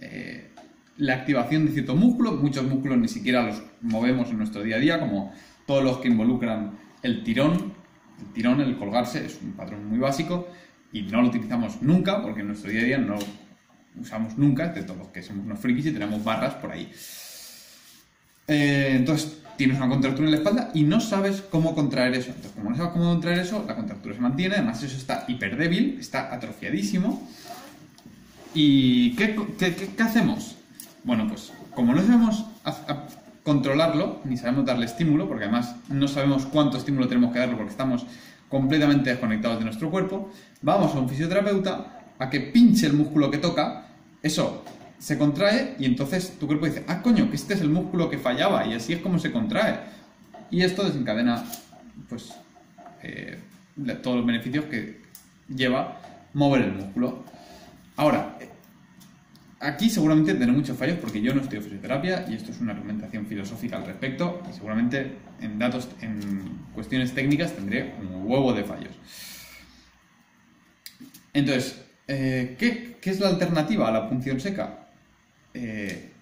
eh, 0.00 0.50
la 0.96 1.14
activación 1.14 1.66
de 1.66 1.72
ciertos 1.72 1.96
músculos. 1.96 2.40
Muchos 2.42 2.64
músculos 2.64 2.98
ni 2.98 3.08
siquiera 3.08 3.42
los 3.42 3.62
movemos 3.80 4.30
en 4.30 4.38
nuestro 4.38 4.62
día 4.62 4.76
a 4.76 4.80
día, 4.80 5.00
como 5.00 5.32
todos 5.66 5.82
los 5.82 5.98
que 5.98 6.08
involucran 6.08 6.78
el 7.02 7.22
tirón. 7.24 7.72
El 8.20 8.32
tirón, 8.34 8.60
el 8.60 8.76
colgarse, 8.76 9.24
es 9.24 9.40
un 9.42 9.52
patrón 9.52 9.88
muy 9.88 9.98
básico 9.98 10.46
y 10.92 11.02
no 11.02 11.22
lo 11.22 11.28
utilizamos 11.28 11.80
nunca 11.80 12.20
porque 12.20 12.40
en 12.40 12.48
nuestro 12.48 12.70
día 12.70 12.80
a 12.80 12.84
día 12.84 12.98
no 12.98 13.14
lo 13.14 13.20
usamos 14.00 14.36
nunca, 14.36 14.66
excepto 14.66 14.94
los 14.94 15.08
que 15.08 15.22
somos 15.22 15.46
unos 15.46 15.58
frikis 15.58 15.86
y 15.86 15.92
tenemos 15.92 16.22
barras 16.22 16.54
por 16.54 16.72
ahí. 16.72 16.90
Eh, 18.50 18.96
entonces, 18.96 19.38
tienes 19.56 19.76
una 19.76 19.88
contractura 19.88 20.26
en 20.26 20.32
la 20.32 20.38
espalda 20.38 20.70
y 20.74 20.82
no 20.82 21.00
sabes 21.00 21.40
cómo 21.40 21.72
contraer 21.72 22.14
eso. 22.14 22.30
Entonces, 22.30 22.50
como 22.52 22.70
no 22.70 22.76
sabes 22.76 22.92
cómo 22.92 23.04
contraer 23.12 23.38
eso, 23.38 23.64
la 23.66 23.76
contractura 23.76 24.16
se 24.16 24.20
mantiene, 24.20 24.56
además 24.56 24.82
eso 24.82 24.96
está 24.96 25.24
hiper 25.28 25.56
débil, 25.56 25.98
está 26.00 26.34
atrofiadísimo. 26.34 27.28
¿Y 28.52 29.14
qué, 29.14 29.36
hacemos? 30.02 30.56
Bueno, 31.04 31.28
pues 31.28 31.52
como 31.76 31.94
no 31.94 32.02
sabemos 32.02 32.44
controlarlo, 33.44 34.20
ni 34.24 34.36
sabemos 34.36 34.66
darle 34.66 34.86
estímulo, 34.86 35.28
porque 35.28 35.44
además 35.44 35.76
no 35.88 36.08
sabemos 36.08 36.44
cuánto 36.46 36.76
estímulo 36.76 37.06
tenemos 37.06 37.32
que 37.32 37.38
darle 37.38 37.54
porque 37.54 37.70
estamos 37.70 38.04
completamente 38.48 39.10
desconectados 39.10 39.60
de 39.60 39.64
nuestro 39.64 39.92
cuerpo, 39.92 40.32
vamos 40.60 40.92
a 40.96 40.98
un 40.98 41.08
fisioterapeuta 41.08 42.00
a 42.18 42.28
que 42.28 42.40
pinche 42.40 42.86
el 42.86 42.94
músculo 42.94 43.30
que 43.30 43.38
toca, 43.38 43.86
eso 44.24 44.64
se 45.00 45.16
contrae 45.16 45.76
y 45.78 45.86
entonces 45.86 46.36
tu 46.38 46.46
cuerpo 46.46 46.66
dice, 46.66 46.84
ah, 46.86 47.00
coño, 47.02 47.30
que 47.30 47.36
este 47.36 47.54
es 47.54 47.62
el 47.62 47.70
músculo 47.70 48.10
que 48.10 48.18
fallaba 48.18 48.66
y 48.66 48.74
así 48.74 48.92
es 48.92 49.00
como 49.00 49.18
se 49.18 49.32
contrae. 49.32 49.80
Y 50.50 50.62
esto 50.62 50.84
desencadena, 50.84 51.42
pues, 52.08 52.34
eh, 53.02 53.38
todos 54.02 54.18
los 54.18 54.26
beneficios 54.26 54.66
que 54.66 55.00
lleva 55.48 56.00
mover 56.34 56.62
el 56.62 56.72
músculo. 56.72 57.24
Ahora, 57.96 58.36
aquí 59.58 59.88
seguramente 59.88 60.32
tendré 60.34 60.52
muchos 60.52 60.76
fallos 60.76 60.98
porque 60.98 61.22
yo 61.22 61.34
no 61.34 61.40
estudio 61.40 61.62
fisioterapia 61.62 62.26
y 62.28 62.34
esto 62.34 62.50
es 62.50 62.60
una 62.60 62.72
argumentación 62.72 63.24
filosófica 63.24 63.78
al 63.78 63.86
respecto 63.86 64.42
y 64.50 64.52
seguramente 64.52 65.16
en 65.40 65.58
datos, 65.58 65.88
en 66.02 66.58
cuestiones 66.74 67.14
técnicas 67.14 67.54
tendré 67.54 67.94
un 68.00 68.30
huevo 68.30 68.52
de 68.52 68.64
fallos. 68.64 68.92
Entonces, 71.32 71.82
eh, 72.06 72.56
¿qué, 72.58 72.98
¿qué, 73.00 73.10
es 73.10 73.20
la 73.20 73.28
alternativa 73.28 73.88
a 73.88 73.92
la 73.92 74.10
punción 74.10 74.40
seca? 74.40 74.79
Eh, 75.54 76.12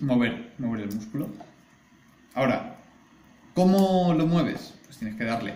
mover, 0.00 0.52
mover 0.58 0.80
el 0.80 0.94
músculo. 0.94 1.28
Ahora, 2.34 2.76
¿cómo 3.54 4.14
lo 4.16 4.26
mueves? 4.26 4.74
Pues 4.84 4.98
tienes 4.98 5.16
que 5.16 5.24
darle 5.24 5.54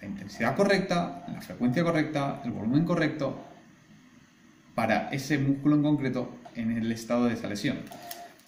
la 0.00 0.08
intensidad 0.08 0.56
correcta, 0.56 1.24
la 1.32 1.40
frecuencia 1.40 1.82
correcta, 1.82 2.42
el 2.44 2.50
volumen 2.50 2.84
correcto 2.84 3.40
para 4.74 5.10
ese 5.10 5.38
músculo 5.38 5.76
en 5.76 5.82
concreto 5.82 6.34
en 6.54 6.76
el 6.76 6.90
estado 6.92 7.26
de 7.26 7.34
esa 7.34 7.48
lesión. 7.48 7.78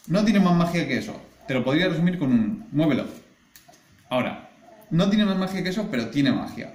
No 0.07 0.25
tiene 0.25 0.41
más 0.41 0.55
magia 0.55 0.87
que 0.87 0.99
eso. 0.99 1.21
Te 1.47 1.55
lo 1.55 1.65
podría 1.65 1.89
resumir 1.89 2.19
con 2.19 2.33
un 2.33 2.69
muévelo. 2.73 3.07
Ahora, 4.09 4.51
no 4.91 5.09
tiene 5.09 5.25
más 5.25 5.37
magia 5.37 5.63
que 5.63 5.71
eso, 5.71 5.89
pero 5.91 6.09
tiene 6.11 6.33
magia. 6.33 6.75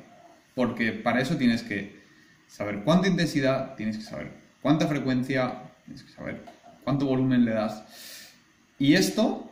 Porque 0.55 0.91
para 0.91 1.22
eso 1.22 1.38
tienes 1.38 1.63
que 1.63 2.00
saber 2.48 2.84
cuánta 2.84 3.08
intensidad, 3.08 3.75
tienes 3.75 3.98
que 3.98 4.03
saber 4.03 4.31
cuánta 4.62 4.88
frecuencia, 4.88 5.63
tienes 5.86 6.03
que 6.03 6.12
saber 6.12 6.43
cuánto 6.89 7.05
volumen 7.05 7.46
le 7.46 7.51
das. 7.51 7.84
Y 8.79 8.96
esto, 8.96 9.51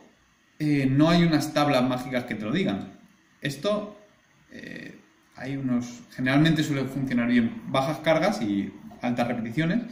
eh, 0.58 0.88
no 0.90 1.08
hay 1.08 1.22
unas 1.22 1.54
tablas 1.54 1.84
mágicas 1.84 2.24
que 2.24 2.34
te 2.34 2.44
lo 2.44 2.50
digan. 2.50 2.94
Esto, 3.40 3.96
eh, 4.50 4.98
hay 5.36 5.56
unos, 5.56 6.00
generalmente 6.16 6.64
suele 6.64 6.84
funcionar 6.86 7.28
bien 7.28 7.62
bajas 7.68 7.98
cargas 7.98 8.42
y 8.42 8.72
altas 9.02 9.28
repeticiones, 9.28 9.82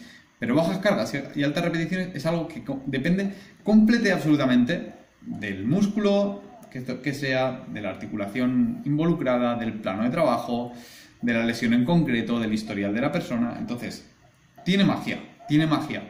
pero 0.40 0.56
bajas 0.56 0.78
cargas 0.78 1.12
y 1.36 1.44
altas 1.44 1.64
repeticiones 1.64 2.16
es 2.16 2.26
algo 2.26 2.48
que 2.48 2.64
depende 2.86 3.32
completa 3.62 4.08
y 4.08 4.10
absolutamente 4.10 4.94
del 5.20 5.66
músculo, 5.66 6.42
que, 6.72 6.82
que 7.00 7.14
sea, 7.14 7.62
de 7.68 7.80
la 7.80 7.90
articulación 7.90 8.82
involucrada, 8.84 9.54
del 9.54 9.74
plano 9.74 10.02
de 10.02 10.10
trabajo, 10.10 10.72
de 11.22 11.32
la 11.32 11.44
lesión 11.44 11.74
en 11.74 11.84
concreto, 11.84 12.40
del 12.40 12.52
historial 12.52 12.92
de 12.92 13.00
la 13.02 13.12
persona. 13.12 13.54
Entonces, 13.56 14.04
tiene 14.64 14.82
magia, 14.82 15.20
tiene 15.46 15.68
magia. 15.68 16.02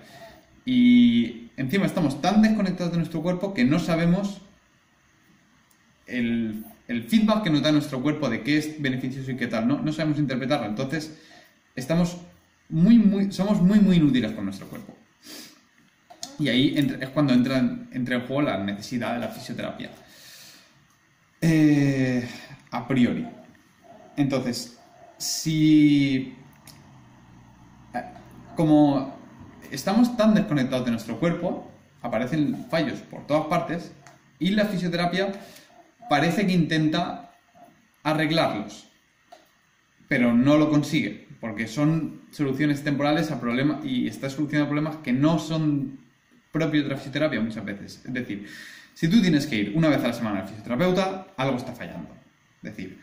Y 0.66 1.52
encima 1.56 1.86
estamos 1.86 2.20
tan 2.20 2.42
desconectados 2.42 2.92
de 2.92 2.98
nuestro 2.98 3.22
cuerpo 3.22 3.54
que 3.54 3.64
no 3.64 3.78
sabemos 3.78 4.42
el, 6.06 6.64
feedback 7.08 7.44
que 7.44 7.50
nos 7.50 7.62
da 7.62 7.70
nuestro 7.70 8.02
cuerpo 8.02 8.28
de 8.28 8.42
qué 8.42 8.58
es 8.58 8.82
beneficioso 8.82 9.30
y 9.30 9.36
qué 9.36 9.46
tal. 9.46 9.68
No, 9.68 9.80
no 9.80 9.92
sabemos 9.92 10.18
interpretarlo. 10.18 10.66
Entonces, 10.66 11.16
estamos 11.76 12.16
muy, 12.68 12.98
muy, 12.98 13.30
somos 13.30 13.62
muy, 13.62 13.78
muy 13.78 13.96
inútiles 13.96 14.32
con 14.32 14.44
nuestro 14.44 14.66
cuerpo. 14.66 14.92
Y 16.40 16.48
ahí 16.48 16.74
es 17.00 17.08
cuando 17.10 17.32
entra, 17.32 17.58
entra, 17.92 18.16
en 18.16 18.26
juego 18.26 18.42
la 18.42 18.58
necesidad 18.58 19.14
de 19.14 19.20
la 19.20 19.28
fisioterapia. 19.28 19.90
Eh, 21.40 22.28
a 22.72 22.88
priori. 22.88 23.24
Entonces, 24.16 24.78
si... 25.16 26.34
Eh, 27.94 28.04
como 28.56 29.15
estamos 29.76 30.16
tan 30.16 30.34
desconectados 30.34 30.84
de 30.84 30.90
nuestro 30.90 31.20
cuerpo, 31.20 31.70
aparecen 32.02 32.66
fallos 32.70 32.98
por 33.00 33.26
todas 33.26 33.46
partes 33.46 33.92
y 34.38 34.50
la 34.50 34.64
fisioterapia 34.64 35.32
parece 36.08 36.46
que 36.46 36.52
intenta 36.52 37.32
arreglarlos, 38.02 38.88
pero 40.08 40.32
no 40.32 40.56
lo 40.56 40.70
consigue, 40.70 41.26
porque 41.40 41.66
son 41.66 42.22
soluciones 42.30 42.84
temporales 42.84 43.30
a 43.30 43.40
problemas 43.40 43.84
y 43.84 44.06
está 44.06 44.30
solucionando 44.30 44.68
problemas 44.70 44.96
que 44.96 45.12
no 45.12 45.38
son 45.38 45.98
propios 46.52 46.84
de 46.84 46.90
la 46.90 46.96
fisioterapia 46.96 47.40
muchas 47.40 47.64
veces. 47.64 48.02
Es 48.04 48.12
decir, 48.12 48.46
si 48.94 49.08
tú 49.08 49.20
tienes 49.20 49.46
que 49.46 49.56
ir 49.56 49.72
una 49.74 49.88
vez 49.88 50.02
a 50.04 50.08
la 50.08 50.12
semana 50.12 50.40
al 50.40 50.48
fisioterapeuta, 50.48 51.26
algo 51.36 51.56
está 51.56 51.72
fallando. 51.72 52.08
Es 52.62 52.76
decir, 52.76 52.98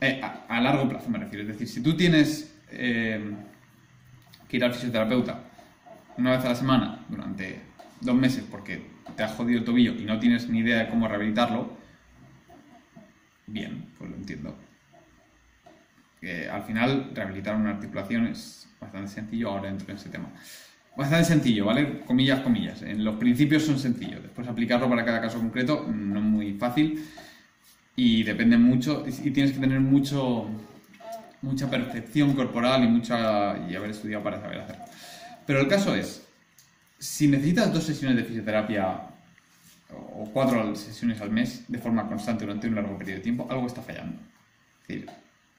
eh, 0.00 0.20
a, 0.22 0.60
largo 0.60 0.88
plazo 0.88 1.08
me 1.08 1.18
refiero. 1.18 1.42
Es 1.42 1.48
decir, 1.48 1.68
si 1.68 1.82
tú 1.82 1.96
tienes 1.96 2.54
eh, 2.70 3.32
que 4.48 4.56
ir 4.56 4.64
al 4.64 4.74
fisioterapeuta 4.74 5.49
una 6.20 6.36
vez 6.36 6.44
a 6.44 6.50
la 6.50 6.54
semana 6.54 7.04
durante 7.08 7.60
dos 8.00 8.14
meses 8.14 8.44
porque 8.50 8.82
te 9.16 9.22
has 9.22 9.32
jodido 9.32 9.58
el 9.58 9.64
tobillo 9.64 9.94
y 9.94 10.04
no 10.04 10.18
tienes 10.18 10.48
ni 10.48 10.60
idea 10.60 10.78
de 10.78 10.88
cómo 10.88 11.08
rehabilitarlo, 11.08 11.76
bien, 13.46 13.86
pues 13.98 14.10
lo 14.10 14.16
entiendo. 14.16 14.56
al 16.52 16.62
final, 16.64 17.10
rehabilitar 17.14 17.56
una 17.56 17.70
articulación 17.70 18.26
es 18.26 18.68
bastante 18.78 19.08
sencillo, 19.08 19.50
ahora 19.50 19.70
entro 19.70 19.90
en 19.90 19.96
ese 19.96 20.10
tema. 20.10 20.28
Bastante 20.96 21.24
sencillo, 21.24 21.64
¿vale? 21.64 22.00
Comillas, 22.00 22.40
comillas. 22.40 22.82
En 22.82 23.02
los 23.04 23.16
principios 23.16 23.64
son 23.64 23.78
sencillos, 23.78 24.22
después 24.22 24.46
aplicarlo 24.46 24.88
para 24.88 25.04
cada 25.04 25.20
caso 25.20 25.38
concreto 25.38 25.86
no 25.90 26.18
es 26.18 26.24
muy 26.24 26.52
fácil 26.54 27.04
y 27.96 28.22
depende 28.22 28.58
mucho, 28.58 29.04
y 29.06 29.30
tienes 29.30 29.52
que 29.52 29.58
tener 29.58 29.80
mucho, 29.80 30.48
mucha 31.42 31.68
percepción 31.70 32.34
corporal 32.34 32.84
y, 32.84 32.88
mucha, 32.88 33.56
y 33.68 33.74
haber 33.74 33.90
estudiado 33.90 34.22
para 34.22 34.40
saber 34.40 34.60
hacerlo. 34.60 34.84
Pero 35.46 35.60
el 35.60 35.68
caso 35.68 35.94
es, 35.94 36.22
si 36.98 37.28
necesitas 37.28 37.72
dos 37.72 37.84
sesiones 37.84 38.16
de 38.16 38.24
fisioterapia 38.24 39.00
o 40.14 40.30
cuatro 40.32 40.74
sesiones 40.76 41.20
al 41.20 41.30
mes 41.30 41.64
de 41.66 41.78
forma 41.78 42.06
constante 42.06 42.44
durante 42.44 42.68
un 42.68 42.74
largo 42.74 42.96
periodo 42.96 43.18
de 43.18 43.22
tiempo, 43.22 43.46
algo 43.50 43.66
está 43.66 43.82
fallando. 43.82 44.16
Es 44.82 44.88
decir, 44.88 45.10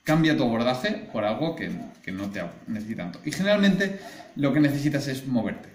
cambia 0.03 0.35
tu 0.35 0.43
abordaje 0.43 1.07
por 1.11 1.25
algo 1.25 1.55
que, 1.55 1.69
no 2.11 2.29
te 2.29 2.41
necesita 2.67 3.03
tanto. 3.03 3.19
Y 3.25 3.31
generalmente 3.31 3.99
lo 4.35 4.53
que 4.53 4.59
necesitas 4.59 5.07
es 5.07 5.27
moverte. 5.27 5.69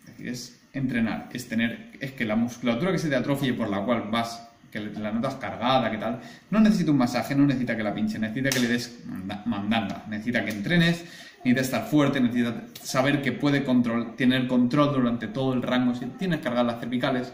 Es 0.00 0.06
decir, 0.06 0.28
es 0.28 0.60
entrenar, 0.72 1.28
es 1.32 1.48
tener, 1.48 1.90
es 2.00 2.12
que 2.12 2.24
la 2.24 2.36
musculatura 2.36 2.92
que 2.92 2.98
se 2.98 3.08
te 3.08 3.16
atrofie 3.16 3.54
por 3.54 3.68
la 3.68 3.84
cual 3.84 4.08
vas, 4.10 4.48
que 4.70 4.80
la 4.80 5.12
notas 5.12 5.36
cargada, 5.36 5.90
que 5.90 5.98
tal, 5.98 6.20
no 6.50 6.60
necesita 6.60 6.90
un 6.90 6.98
masaje, 6.98 7.34
no 7.34 7.46
necesita 7.46 7.76
que 7.76 7.82
la 7.84 7.94
pinche, 7.94 8.18
necesita 8.18 8.50
que 8.50 8.60
le 8.60 8.68
des 8.68 8.98
mandanga, 9.46 10.04
necesita 10.08 10.44
que 10.44 10.50
entrenes, 10.50 11.04
necesita 11.44 11.60
estar 11.60 11.90
fuerte, 11.90 12.20
necesita 12.20 12.62
saber 12.82 13.20
que 13.20 13.32
puede 13.32 13.64
control, 13.64 14.16
tener 14.16 14.48
control 14.48 14.94
durante 14.94 15.28
todo 15.28 15.52
el 15.52 15.62
rango. 15.62 15.94
Si 15.94 16.06
tienes 16.06 16.38
que 16.38 16.44
cargar 16.44 16.64
las 16.64 16.80
cervicales, 16.80 17.32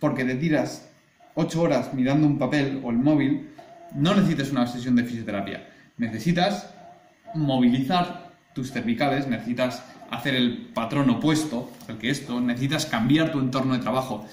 porque 0.00 0.24
te 0.24 0.34
tiras 0.34 0.88
8 1.34 1.62
horas 1.62 1.94
mirando 1.94 2.26
un 2.26 2.38
papel 2.38 2.80
o 2.82 2.90
el 2.90 2.96
móvil, 2.96 3.50
no 3.94 4.14
necesitas 4.14 4.50
una 4.50 4.66
sesión 4.66 4.96
de 4.96 5.04
fisioterapia. 5.04 5.68
Necesitas 5.96 6.74
movilizar 7.34 8.32
tus 8.52 8.72
cervicales, 8.72 9.28
necesitas 9.28 9.84
hacer 10.10 10.34
el 10.34 10.68
patrón 10.74 11.08
opuesto 11.10 11.70
al 11.88 11.98
que 11.98 12.10
esto, 12.10 12.40
necesitas 12.40 12.86
cambiar 12.86 13.30
tu 13.30 13.38
entorno 13.38 13.74
de 13.74 13.80
trabajo 13.80 14.26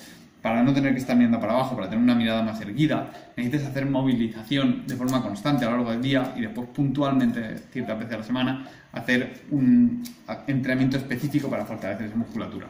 para 0.46 0.62
no 0.62 0.76
tener 0.76 0.94
que 0.94 1.00
estar 1.00 1.18
mirando 1.18 1.40
para 1.40 1.54
abajo, 1.54 1.76
para 1.76 1.90
tener 1.90 2.04
una 2.04 2.14
mirada 2.14 2.44
más 2.44 2.62
erguida, 2.62 3.10
necesitas 3.36 3.68
hacer 3.68 3.88
movilización 3.88 4.86
de 4.86 4.96
forma 4.96 5.24
constante 5.24 5.66
a 5.66 5.72
lo 5.72 5.78
largo 5.78 5.90
del 5.90 6.04
día 6.04 6.36
y 6.38 6.42
después 6.42 6.68
puntualmente, 6.68 7.58
ciertas 7.72 7.98
veces 7.98 8.14
a 8.14 8.18
la 8.20 8.24
semana, 8.24 8.68
hacer 8.92 9.42
un 9.50 10.04
entrenamiento 10.46 10.98
específico 10.98 11.50
para 11.50 11.66
fortalecer 11.66 12.06
esa 12.06 12.16
musculatura. 12.16 12.68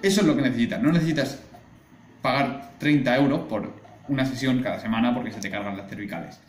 Eso 0.00 0.22
es 0.22 0.26
lo 0.26 0.34
que 0.34 0.40
necesitas. 0.40 0.80
No 0.82 0.90
necesitas 0.90 1.38
pagar 2.22 2.70
30 2.78 3.16
euros 3.18 3.40
por 3.40 3.74
una 4.08 4.24
sesión 4.24 4.62
cada 4.62 4.80
semana 4.80 5.14
porque 5.14 5.30
se 5.30 5.40
te 5.40 5.50
cargan 5.50 5.76
las 5.76 5.90
cervicales. 5.90 6.40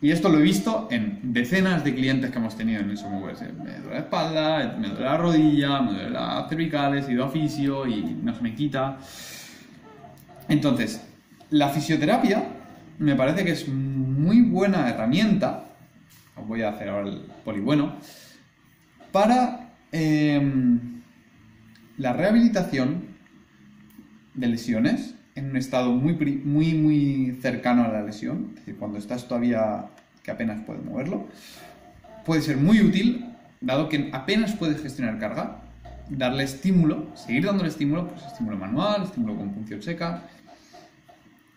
Y 0.00 0.12
esto 0.12 0.30
lo 0.30 0.38
he 0.38 0.42
visto 0.42 0.88
en 0.90 1.20
decenas 1.24 1.84
de 1.84 1.94
clientes 1.94 2.30
que 2.30 2.38
hemos 2.38 2.56
tenido 2.56 2.80
en 2.80 2.90
eso. 2.90 3.10
Me 3.10 3.20
duele 3.20 3.90
la 3.90 3.98
espalda, 3.98 4.76
me 4.78 4.88
duele 4.88 5.04
la 5.04 5.16
rodilla, 5.18 5.82
me 5.82 5.92
duele 5.92 6.10
las 6.10 6.48
cervicales, 6.48 7.06
he 7.06 7.12
ido 7.12 7.26
a 7.26 7.28
fisio 7.28 7.86
y 7.86 8.02
no 8.22 8.34
se 8.34 8.40
me 8.40 8.54
quita. 8.54 8.96
Entonces, 10.48 11.00
la 11.50 11.68
fisioterapia 11.68 12.44
me 12.98 13.16
parece 13.16 13.44
que 13.44 13.52
es 13.52 13.68
muy 13.68 14.42
buena 14.42 14.88
herramienta. 14.88 15.64
Os 16.36 16.46
voy 16.46 16.62
a 16.62 16.70
hacer 16.70 16.88
ahora 16.88 17.08
el 17.08 17.22
polibueno. 17.44 17.96
Para 19.12 19.72
em, 19.92 21.02
la 21.96 22.12
rehabilitación 22.12 23.14
de 24.34 24.48
lesiones 24.48 25.14
en 25.34 25.50
un 25.50 25.56
estado 25.56 25.92
muy, 25.92 26.14
muy, 26.44 26.74
muy 26.74 27.38
cercano 27.40 27.84
a 27.84 27.88
la 27.88 28.02
lesión, 28.02 28.50
es 28.50 28.60
decir, 28.60 28.76
cuando 28.76 28.98
estás 28.98 29.26
todavía 29.26 29.86
que 30.22 30.30
apenas 30.30 30.62
puedes 30.64 30.84
moverlo, 30.84 31.26
puede 32.24 32.42
ser 32.42 32.56
muy 32.56 32.80
útil, 32.80 33.26
dado 33.60 33.88
que 33.88 34.10
apenas 34.12 34.52
puedes 34.54 34.80
gestionar 34.80 35.18
carga, 35.18 35.63
darle 36.08 36.44
estímulo, 36.44 37.06
seguir 37.14 37.44
dándole 37.44 37.68
estímulo, 37.68 38.08
pues 38.08 38.24
estímulo 38.24 38.56
manual, 38.56 39.04
estímulo 39.04 39.36
con 39.36 39.52
punción 39.52 39.82
seca. 39.82 40.22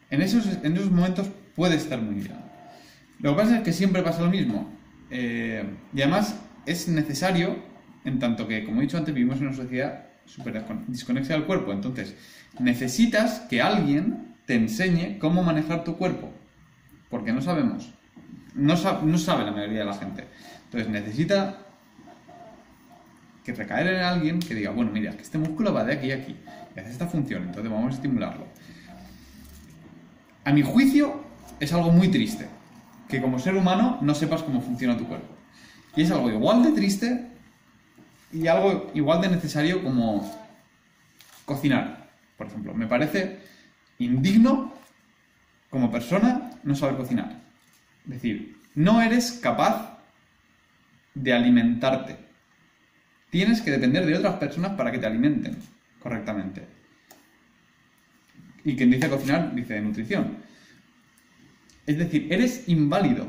En 0.09 0.21
esos, 0.21 0.47
en 0.63 0.75
esos 0.75 0.91
momentos 0.91 1.29
puede 1.55 1.75
estar 1.75 2.01
muy 2.01 2.15
bien. 2.15 2.35
Lo 3.19 3.31
que 3.31 3.41
pasa 3.41 3.57
es 3.57 3.63
que 3.63 3.73
siempre 3.73 4.01
pasa 4.03 4.21
lo 4.21 4.29
mismo. 4.29 4.69
Eh, 5.09 5.63
y 5.93 6.01
además 6.01 6.39
es 6.65 6.87
necesario, 6.87 7.57
en 8.05 8.19
tanto 8.19 8.47
que, 8.47 8.63
como 8.63 8.79
he 8.79 8.83
dicho 8.83 8.97
antes, 8.97 9.13
vivimos 9.13 9.39
en 9.39 9.47
una 9.47 9.55
sociedad 9.55 10.05
súper 10.25 10.63
desconexa 10.87 11.33
del 11.33 11.45
cuerpo. 11.45 11.73
Entonces, 11.73 12.15
necesitas 12.59 13.41
que 13.49 13.61
alguien 13.61 14.35
te 14.45 14.55
enseñe 14.55 15.17
cómo 15.19 15.43
manejar 15.43 15.83
tu 15.83 15.97
cuerpo. 15.97 16.31
Porque 17.09 17.33
no 17.33 17.41
sabemos. 17.41 17.93
No, 18.53 18.75
no 19.03 19.17
sabe 19.17 19.45
la 19.45 19.51
mayoría 19.51 19.79
de 19.79 19.85
la 19.85 19.93
gente. 19.93 20.25
Entonces, 20.65 20.89
necesita 20.89 21.66
que 23.47 23.53
recaer 23.53 23.87
en 23.87 24.01
alguien 24.01 24.39
que 24.39 24.53
diga, 24.53 24.71
bueno, 24.71 24.91
mira, 24.91 25.13
que 25.13 25.21
este 25.21 25.37
músculo 25.37 25.73
va 25.73 25.85
de 25.85 25.93
aquí 25.93 26.11
a 26.11 26.15
aquí 26.15 26.35
y 26.75 26.79
hace 26.81 26.91
esta 26.91 27.07
función, 27.07 27.43
entonces 27.43 27.71
vamos 27.71 27.93
a 27.93 27.95
estimularlo. 27.95 28.45
A 30.43 30.51
mi 30.51 30.63
juicio, 30.63 31.23
es 31.57 31.71
algo 31.71 31.89
muy 31.89 32.09
triste 32.09 32.49
que 33.07 33.21
como 33.21 33.39
ser 33.39 33.55
humano 33.55 33.99
no 34.01 34.13
sepas 34.15 34.43
cómo 34.43 34.59
funciona 34.59 34.97
tu 34.97 35.07
cuerpo. 35.07 35.33
Y 35.95 36.01
es 36.01 36.11
algo 36.11 36.29
igual 36.29 36.61
de 36.61 36.73
triste 36.73 37.25
y 38.33 38.47
algo 38.47 38.91
igual 38.93 39.21
de 39.21 39.29
necesario 39.29 39.81
como 39.81 40.29
cocinar, 41.45 42.09
por 42.37 42.47
ejemplo. 42.47 42.73
Me 42.73 42.87
parece 42.87 43.39
indigno 43.97 44.73
como 45.69 45.89
persona 45.89 46.51
no 46.63 46.75
saber 46.75 46.97
cocinar. 46.97 47.39
Es 48.03 48.11
decir, 48.11 48.57
no 48.75 49.01
eres 49.01 49.39
capaz 49.41 49.99
de 51.15 51.31
alimentarte. 51.31 52.26
Tienes 53.37 53.61
que 53.61 53.69
depender 53.69 54.03
de 54.03 54.15
otras 54.15 54.37
personas 54.37 54.71
para 54.71 54.91
que 54.91 54.97
te 54.97 55.05
alimenten 55.05 55.57
correctamente. 56.01 56.63
Y 58.63 58.75
quien 58.75 58.89
dice 58.89 59.09
cocinar, 59.09 59.53
dice 59.53 59.79
nutrición. 59.79 60.37
Es 61.85 61.99
decir, 61.99 62.29
eres 62.31 62.67
inválido. 62.67 63.27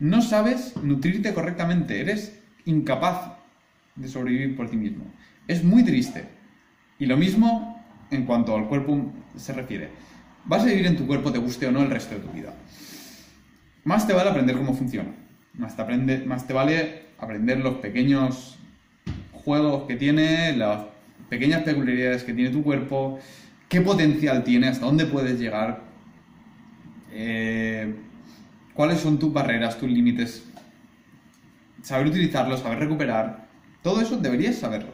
No 0.00 0.20
sabes 0.20 0.76
nutrirte 0.82 1.32
correctamente. 1.32 2.00
Eres 2.00 2.40
incapaz 2.64 3.36
de 3.94 4.08
sobrevivir 4.08 4.56
por 4.56 4.68
ti 4.68 4.76
mismo. 4.76 5.04
Es 5.46 5.62
muy 5.62 5.84
triste. 5.84 6.24
Y 6.98 7.06
lo 7.06 7.16
mismo 7.16 7.80
en 8.10 8.24
cuanto 8.24 8.56
al 8.56 8.66
cuerpo 8.66 9.12
se 9.36 9.52
refiere. 9.52 9.90
Vas 10.44 10.62
a 10.62 10.66
vivir 10.66 10.88
en 10.88 10.96
tu 10.96 11.06
cuerpo, 11.06 11.30
te 11.30 11.38
guste 11.38 11.68
o 11.68 11.70
no, 11.70 11.82
el 11.82 11.90
resto 11.90 12.16
de 12.16 12.20
tu 12.22 12.32
vida. 12.32 12.52
Más 13.84 14.08
te 14.08 14.12
vale 14.12 14.30
aprender 14.30 14.56
cómo 14.56 14.74
funciona. 14.74 15.10
Más 15.54 15.76
te, 15.76 15.82
aprende, 15.82 16.24
más 16.26 16.48
te 16.48 16.52
vale 16.52 17.02
aprender 17.16 17.60
los 17.60 17.76
pequeños 17.76 18.57
juegos 19.38 19.84
que 19.86 19.96
tiene, 19.96 20.56
las 20.56 20.82
pequeñas 21.28 21.62
peculiaridades 21.62 22.24
que 22.24 22.32
tiene 22.32 22.50
tu 22.50 22.62
cuerpo, 22.62 23.18
qué 23.68 23.80
potencial 23.80 24.44
tiene, 24.44 24.68
hasta 24.68 24.86
dónde 24.86 25.06
puedes 25.06 25.38
llegar, 25.38 25.82
eh, 27.12 27.94
cuáles 28.74 29.00
son 29.00 29.18
tus 29.18 29.32
barreras, 29.32 29.78
tus 29.78 29.90
límites, 29.90 30.44
saber 31.82 32.06
utilizarlos, 32.06 32.60
saber 32.60 32.78
recuperar, 32.78 33.48
todo 33.82 34.00
eso 34.00 34.16
deberías 34.16 34.56
saberlo. 34.56 34.92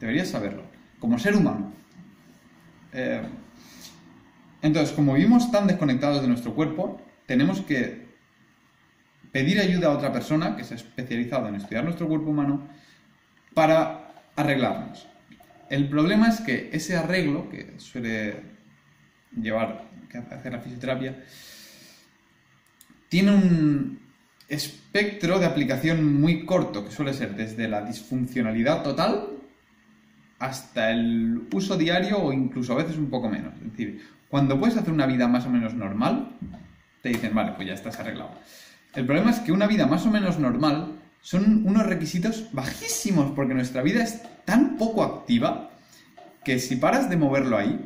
Deberías 0.00 0.28
saberlo. 0.28 0.62
Como 0.98 1.18
ser 1.18 1.36
humano. 1.36 1.72
Eh, 2.92 3.22
entonces, 4.62 4.94
como 4.94 5.14
vivimos 5.14 5.50
tan 5.50 5.66
desconectados 5.66 6.22
de 6.22 6.28
nuestro 6.28 6.54
cuerpo, 6.54 7.00
tenemos 7.26 7.60
que 7.60 8.06
pedir 9.32 9.58
ayuda 9.58 9.88
a 9.88 9.90
otra 9.90 10.12
persona 10.12 10.56
que 10.56 10.64
se 10.64 10.74
ha 10.74 10.76
especializado 10.76 11.48
en 11.48 11.56
estudiar 11.56 11.84
nuestro 11.84 12.08
cuerpo 12.08 12.30
humano 12.30 12.68
para 13.54 14.12
arreglarnos. 14.36 15.06
El 15.70 15.88
problema 15.88 16.28
es 16.28 16.40
que 16.40 16.70
ese 16.72 16.96
arreglo 16.96 17.48
que 17.48 17.74
suele 17.78 18.36
llevar 19.40 19.84
a 20.14 20.34
hacer 20.34 20.52
la 20.52 20.60
fisioterapia 20.60 21.24
tiene 23.08 23.30
un, 23.30 24.04
espectro 24.48 25.38
de 25.38 25.46
aplicación 25.46 26.20
muy 26.20 26.44
corto, 26.44 26.84
que 26.84 26.90
suele 26.90 27.12
ser 27.14 27.34
desde 27.34 27.68
la 27.68 27.82
disfuncionalidad 27.82 28.82
total 28.82 29.28
hasta 30.38 30.90
el 30.90 31.42
uso 31.52 31.76
diario 31.76 32.18
o 32.18 32.32
incluso 32.32 32.72
a 32.72 32.76
veces 32.76 32.96
un 32.96 33.08
poco 33.08 33.28
menos. 33.28 33.54
Es 33.54 33.70
decir, 33.70 34.04
cuando 34.28 34.58
puedes 34.58 34.76
hacer 34.76 34.92
una 34.92 35.06
vida 35.06 35.28
más 35.28 35.46
o 35.46 35.50
menos 35.50 35.74
normal, 35.74 36.36
te 37.02 37.10
dicen, 37.10 37.34
vale, 37.34 37.52
pues 37.52 37.68
ya 37.68 37.74
estás 37.74 37.98
arreglado. 37.98 38.32
El 38.94 39.06
problema 39.06 39.30
es 39.30 39.40
que 39.40 39.52
una 39.52 39.66
vida 39.66 39.86
más 39.86 40.04
o 40.06 40.10
menos 40.10 40.38
normal 40.38 41.00
son 41.24 41.66
unos 41.66 41.86
requisitos 41.86 42.50
bajísimos 42.52 43.32
porque 43.34 43.54
nuestra 43.54 43.80
vida 43.80 44.04
es 44.04 44.20
tan 44.44 44.76
poco 44.76 45.02
activa 45.02 45.70
que 46.44 46.58
si 46.58 46.76
paras 46.76 47.08
de 47.08 47.16
moverlo 47.16 47.56
ahí, 47.56 47.80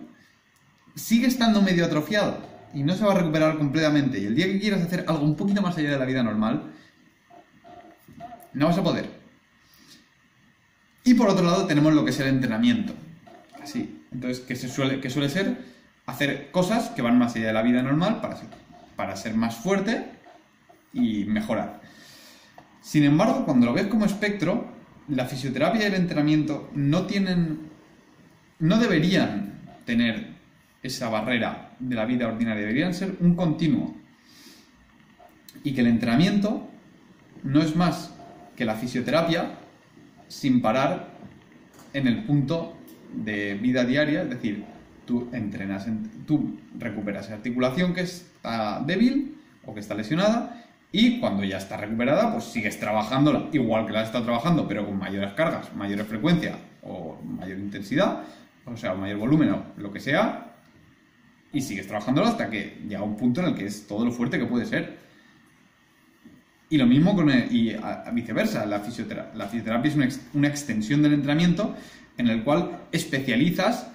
sigue 0.96 1.28
estando 1.28 1.62
medio 1.62 1.84
atrofiado 1.84 2.42
y 2.74 2.82
no 2.82 2.96
se 2.96 3.04
va 3.04 3.12
a 3.12 3.18
recuperar 3.18 3.56
completamente. 3.56 4.18
Y 4.18 4.26
el 4.26 4.34
día 4.34 4.46
que 4.46 4.58
quieras 4.58 4.82
hacer 4.82 5.04
algo 5.06 5.22
un 5.22 5.36
poquito 5.36 5.62
más 5.62 5.78
allá 5.78 5.92
de 5.92 5.98
la 6.00 6.04
vida 6.04 6.24
normal, 6.24 6.64
no 8.54 8.66
vas 8.66 8.78
a 8.78 8.82
poder. 8.82 9.08
Y 11.04 11.14
por 11.14 11.28
otro 11.28 11.44
lado 11.44 11.64
tenemos 11.68 11.94
lo 11.94 12.04
que 12.04 12.10
es 12.10 12.18
el 12.18 12.26
entrenamiento. 12.26 12.92
Así. 13.62 14.02
Entonces, 14.10 14.40
que, 14.40 14.56
se 14.56 14.68
suele, 14.68 15.08
suele 15.10 15.28
ser 15.28 15.64
hacer 16.06 16.50
cosas 16.50 16.88
que 16.88 17.02
van 17.02 17.16
más 17.16 17.36
allá 17.36 17.46
de 17.46 17.52
la 17.52 17.62
vida 17.62 17.82
normal 17.82 18.20
para 18.20 18.36
para 18.96 19.14
ser 19.14 19.34
más 19.34 19.54
fuerte 19.54 20.06
y 20.92 21.22
mejorar. 21.26 21.80
Sin 22.88 23.04
embargo, 23.04 23.44
cuando 23.44 23.66
lo 23.66 23.74
ves 23.74 23.88
como 23.88 24.06
espectro, 24.06 24.64
la 25.08 25.26
fisioterapia 25.26 25.82
y 25.82 25.86
el 25.88 25.94
entrenamiento 25.94 26.70
no 26.74 27.04
tienen. 27.04 27.68
no 28.60 28.78
deberían 28.78 29.52
tener 29.84 30.28
esa 30.82 31.10
barrera 31.10 31.76
de 31.78 31.94
la 31.94 32.06
vida 32.06 32.26
ordinaria, 32.26 32.62
deberían 32.62 32.94
ser 32.94 33.14
un 33.20 33.34
continuo. 33.34 33.94
Y 35.62 35.74
que 35.74 35.82
el 35.82 35.88
entrenamiento 35.88 36.66
no 37.44 37.60
es 37.60 37.76
más 37.76 38.14
que 38.56 38.64
la 38.64 38.76
fisioterapia 38.76 39.58
sin 40.28 40.62
parar 40.62 41.10
en 41.92 42.06
el 42.06 42.24
punto 42.24 42.74
de 43.12 43.52
vida 43.52 43.84
diaria, 43.84 44.22
es 44.22 44.30
decir, 44.30 44.64
tú 45.04 45.28
entrenas, 45.34 45.86
tú 46.26 46.58
recuperas 46.78 47.26
esa 47.26 47.34
articulación 47.34 47.92
que 47.92 48.00
está 48.00 48.82
débil 48.86 49.36
o 49.66 49.74
que 49.74 49.80
está 49.80 49.94
lesionada 49.94 50.64
y 50.90 51.20
cuando 51.20 51.44
ya 51.44 51.58
está 51.58 51.76
recuperada, 51.76 52.32
pues 52.32 52.44
sigues 52.44 52.80
trabajándola 52.80 53.48
igual 53.52 53.86
que 53.86 53.92
la 53.92 54.00
has 54.00 54.06
estado 54.06 54.24
trabajando, 54.24 54.66
pero 54.66 54.86
con 54.86 54.98
mayores 54.98 55.32
cargas, 55.34 55.74
mayores 55.74 56.06
frecuencia 56.06 56.56
o 56.82 57.20
mayor 57.22 57.58
intensidad, 57.58 58.22
o 58.64 58.76
sea, 58.76 58.94
mayor 58.94 59.18
volumen 59.18 59.50
o 59.50 59.62
lo 59.76 59.92
que 59.92 60.00
sea, 60.00 60.54
y 61.52 61.60
sigues 61.60 61.86
trabajándolo 61.86 62.28
hasta 62.28 62.48
que 62.48 62.78
llega 62.88 63.02
un 63.02 63.16
punto 63.16 63.40
en 63.40 63.48
el 63.48 63.54
que 63.54 63.66
es 63.66 63.86
todo 63.86 64.04
lo 64.04 64.12
fuerte 64.12 64.38
que 64.38 64.46
puede 64.46 64.64
ser. 64.64 64.98
Y 66.70 66.76
lo 66.76 66.86
mismo 66.86 67.14
con 67.14 67.30
y 67.30 67.74
viceversa, 68.12 68.66
la 68.66 68.80
fisioterapia, 68.80 69.88
es 69.88 70.20
una, 70.34 70.48
extensión 70.48 71.02
del 71.02 71.14
entrenamiento 71.14 71.74
en 72.18 72.28
el 72.28 72.44
cual 72.44 72.80
especializas 72.92 73.90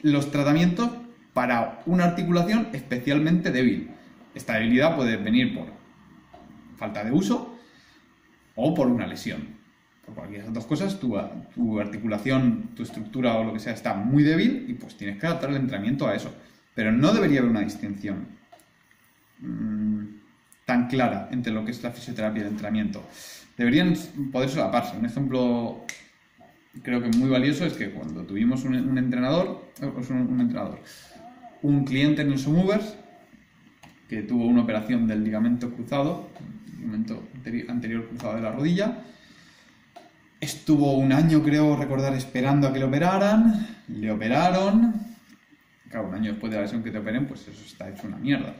los 0.00 0.30
tratamientos 0.30 0.90
para 1.34 1.80
una 1.84 2.04
articulación 2.04 2.68
especialmente 2.72 3.50
débil. 3.50 3.90
Esta 4.34 4.54
debilidad 4.54 4.96
puede 4.96 5.16
venir 5.16 5.54
por 5.54 5.77
falta 6.78 7.04
de 7.04 7.12
uso 7.12 7.58
o 8.54 8.74
por 8.74 8.86
una 8.86 9.06
lesión. 9.06 9.58
por 10.04 10.14
cualquiera 10.14 10.44
de 10.44 10.50
esas 10.50 10.54
dos 10.54 10.66
cosas, 10.66 10.98
tu, 10.98 11.16
tu 11.54 11.78
articulación, 11.78 12.70
tu 12.74 12.82
estructura 12.82 13.36
o 13.36 13.44
lo 13.44 13.52
que 13.52 13.58
sea 13.58 13.74
está 13.74 13.94
muy 13.94 14.22
débil 14.22 14.64
y 14.68 14.74
pues 14.74 14.96
tienes 14.96 15.18
que 15.18 15.26
adaptar 15.26 15.50
el 15.50 15.56
entrenamiento 15.56 16.08
a 16.08 16.14
eso. 16.14 16.34
Pero 16.74 16.92
no 16.92 17.12
debería 17.12 17.40
haber 17.40 17.50
una 17.50 17.60
distinción 17.60 18.26
mm, 19.40 20.04
tan 20.64 20.88
clara 20.88 21.28
entre 21.30 21.52
lo 21.52 21.64
que 21.64 21.72
es 21.72 21.82
la 21.82 21.90
fisioterapia 21.90 22.42
y 22.42 22.46
el 22.46 22.52
entrenamiento. 22.52 23.02
Deberían 23.56 23.94
poder 24.32 24.48
solaparse. 24.48 24.96
Un 24.96 25.04
ejemplo 25.04 25.84
creo 26.82 27.02
que 27.02 27.08
muy 27.16 27.28
valioso 27.28 27.64
es 27.64 27.74
que 27.74 27.90
cuando 27.90 28.22
tuvimos 28.22 28.64
un, 28.64 28.74
entrenador, 28.98 29.72
un, 29.80 30.16
un, 30.16 30.40
entrenador, 30.40 30.80
un 31.62 31.84
cliente 31.84 32.22
en 32.22 32.32
el 32.32 32.48
Movers 32.48 32.96
que 34.08 34.22
tuvo 34.22 34.46
una 34.46 34.62
operación 34.62 35.06
del 35.06 35.24
ligamento 35.24 35.70
cruzado, 35.70 36.28
ligamento 36.78 37.28
anterior 37.68 38.08
cruzado 38.08 38.36
de 38.36 38.42
la 38.42 38.52
rodilla, 38.52 39.02
Estuvo 40.40 40.92
un 40.94 41.12
año, 41.12 41.42
creo 41.42 41.74
recordar, 41.74 42.14
esperando 42.14 42.68
a 42.68 42.72
que 42.72 42.78
le 42.78 42.84
operaran. 42.84 43.66
Le 43.88 44.10
operaron. 44.12 44.94
Claro, 45.90 46.08
un 46.08 46.14
año 46.14 46.32
después 46.32 46.50
de 46.50 46.58
la 46.58 46.62
lesión 46.62 46.82
que 46.84 46.92
te 46.92 46.98
operen, 46.98 47.26
pues 47.26 47.48
eso 47.48 47.64
está 47.66 47.88
hecho 47.88 48.06
una 48.06 48.18
mierda. 48.18 48.54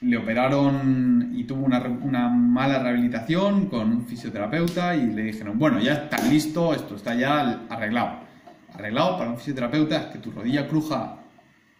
Le 0.00 0.16
operaron 0.16 1.32
y 1.34 1.42
tuvo 1.44 1.64
una, 1.64 1.80
una 1.80 2.28
mala 2.28 2.80
rehabilitación 2.80 3.66
con 3.66 3.90
un 3.90 4.06
fisioterapeuta 4.06 4.94
y 4.94 5.06
le 5.06 5.22
dijeron, 5.22 5.58
bueno, 5.58 5.80
ya 5.80 5.94
está 5.94 6.22
listo, 6.28 6.72
esto 6.72 6.94
está 6.94 7.16
ya 7.16 7.62
arreglado. 7.68 8.20
Arreglado 8.74 9.18
para 9.18 9.30
un 9.30 9.38
fisioterapeuta 9.38 9.96
es 9.96 10.06
que 10.06 10.18
tu 10.18 10.30
rodilla 10.30 10.68
cruja 10.68 11.16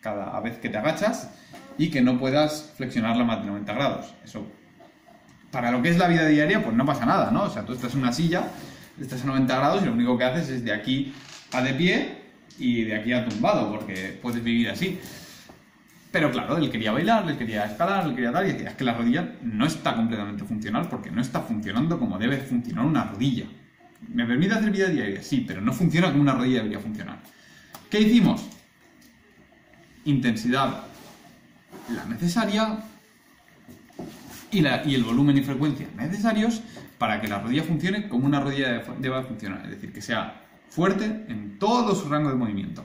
cada 0.00 0.40
vez 0.40 0.58
que 0.58 0.70
te 0.70 0.78
agachas 0.78 1.30
y 1.76 1.90
que 1.90 2.00
no 2.00 2.18
puedas 2.18 2.72
flexionarla 2.76 3.22
más 3.22 3.42
de 3.42 3.46
90 3.46 3.72
grados. 3.74 4.14
Eso, 4.24 4.44
para 5.50 5.70
lo 5.70 5.82
que 5.82 5.90
es 5.90 5.98
la 5.98 6.08
vida 6.08 6.26
diaria, 6.26 6.62
pues 6.62 6.76
no 6.76 6.84
pasa 6.84 7.06
nada, 7.06 7.30
¿no? 7.30 7.44
O 7.44 7.50
sea, 7.50 7.64
tú 7.64 7.72
estás 7.72 7.94
en 7.94 8.00
una 8.00 8.12
silla 8.12 8.48
estás 9.00 9.22
a 9.22 9.26
90 9.26 9.56
grados 9.56 9.82
y 9.82 9.86
lo 9.86 9.92
único 9.92 10.18
que 10.18 10.24
haces 10.24 10.48
es 10.48 10.64
de 10.64 10.72
aquí 10.72 11.12
a 11.52 11.62
de 11.62 11.74
pie 11.74 12.18
y 12.58 12.84
de 12.84 12.96
aquí 12.96 13.12
a 13.12 13.28
tumbado, 13.28 13.70
porque 13.70 14.18
puedes 14.20 14.42
vivir 14.42 14.68
así. 14.68 14.98
Pero 16.10 16.30
claro, 16.30 16.56
él 16.56 16.70
quería 16.70 16.90
bailar, 16.90 17.28
él 17.28 17.36
quería 17.36 17.66
escalar, 17.66 18.06
él 18.06 18.14
quería 18.14 18.32
tal, 18.32 18.48
y 18.48 18.52
decía, 18.52 18.70
es 18.70 18.74
que 18.74 18.84
la 18.84 18.94
rodilla 18.94 19.34
no 19.42 19.66
está 19.66 19.94
completamente 19.94 20.44
funcional 20.44 20.88
porque 20.88 21.10
no 21.10 21.20
está 21.20 21.40
funcionando 21.40 21.98
como 21.98 22.18
debe 22.18 22.38
funcionar 22.38 22.86
una 22.86 23.04
rodilla. 23.04 23.44
¿Me 24.08 24.24
permite 24.24 24.54
hacer 24.54 24.70
vida 24.70 24.88
diaria? 24.88 25.22
Sí, 25.22 25.44
pero 25.46 25.60
no 25.60 25.72
funciona 25.72 26.08
como 26.08 26.22
una 26.22 26.34
rodilla 26.34 26.58
debería 26.58 26.80
funcionar. 26.80 27.18
¿Qué 27.90 28.00
hicimos? 28.00 28.48
Intensidad 30.04 30.84
la 31.94 32.04
necesaria 32.06 32.78
y, 34.50 34.60
la, 34.60 34.82
y 34.84 34.94
el 34.94 35.04
volumen 35.04 35.36
y 35.36 35.42
frecuencia 35.42 35.88
necesarios 35.96 36.62
para 36.98 37.20
que 37.20 37.28
la 37.28 37.40
rodilla 37.40 37.62
funcione 37.62 38.08
como 38.08 38.26
una 38.26 38.40
rodilla 38.40 38.82
debe 38.98 39.22
funcionar, 39.22 39.62
es 39.64 39.70
decir, 39.70 39.92
que 39.92 40.02
sea 40.02 40.42
fuerte 40.68 41.04
en 41.28 41.58
todo 41.58 41.94
su 41.94 42.08
rango 42.08 42.28
de 42.28 42.34
movimiento. 42.34 42.84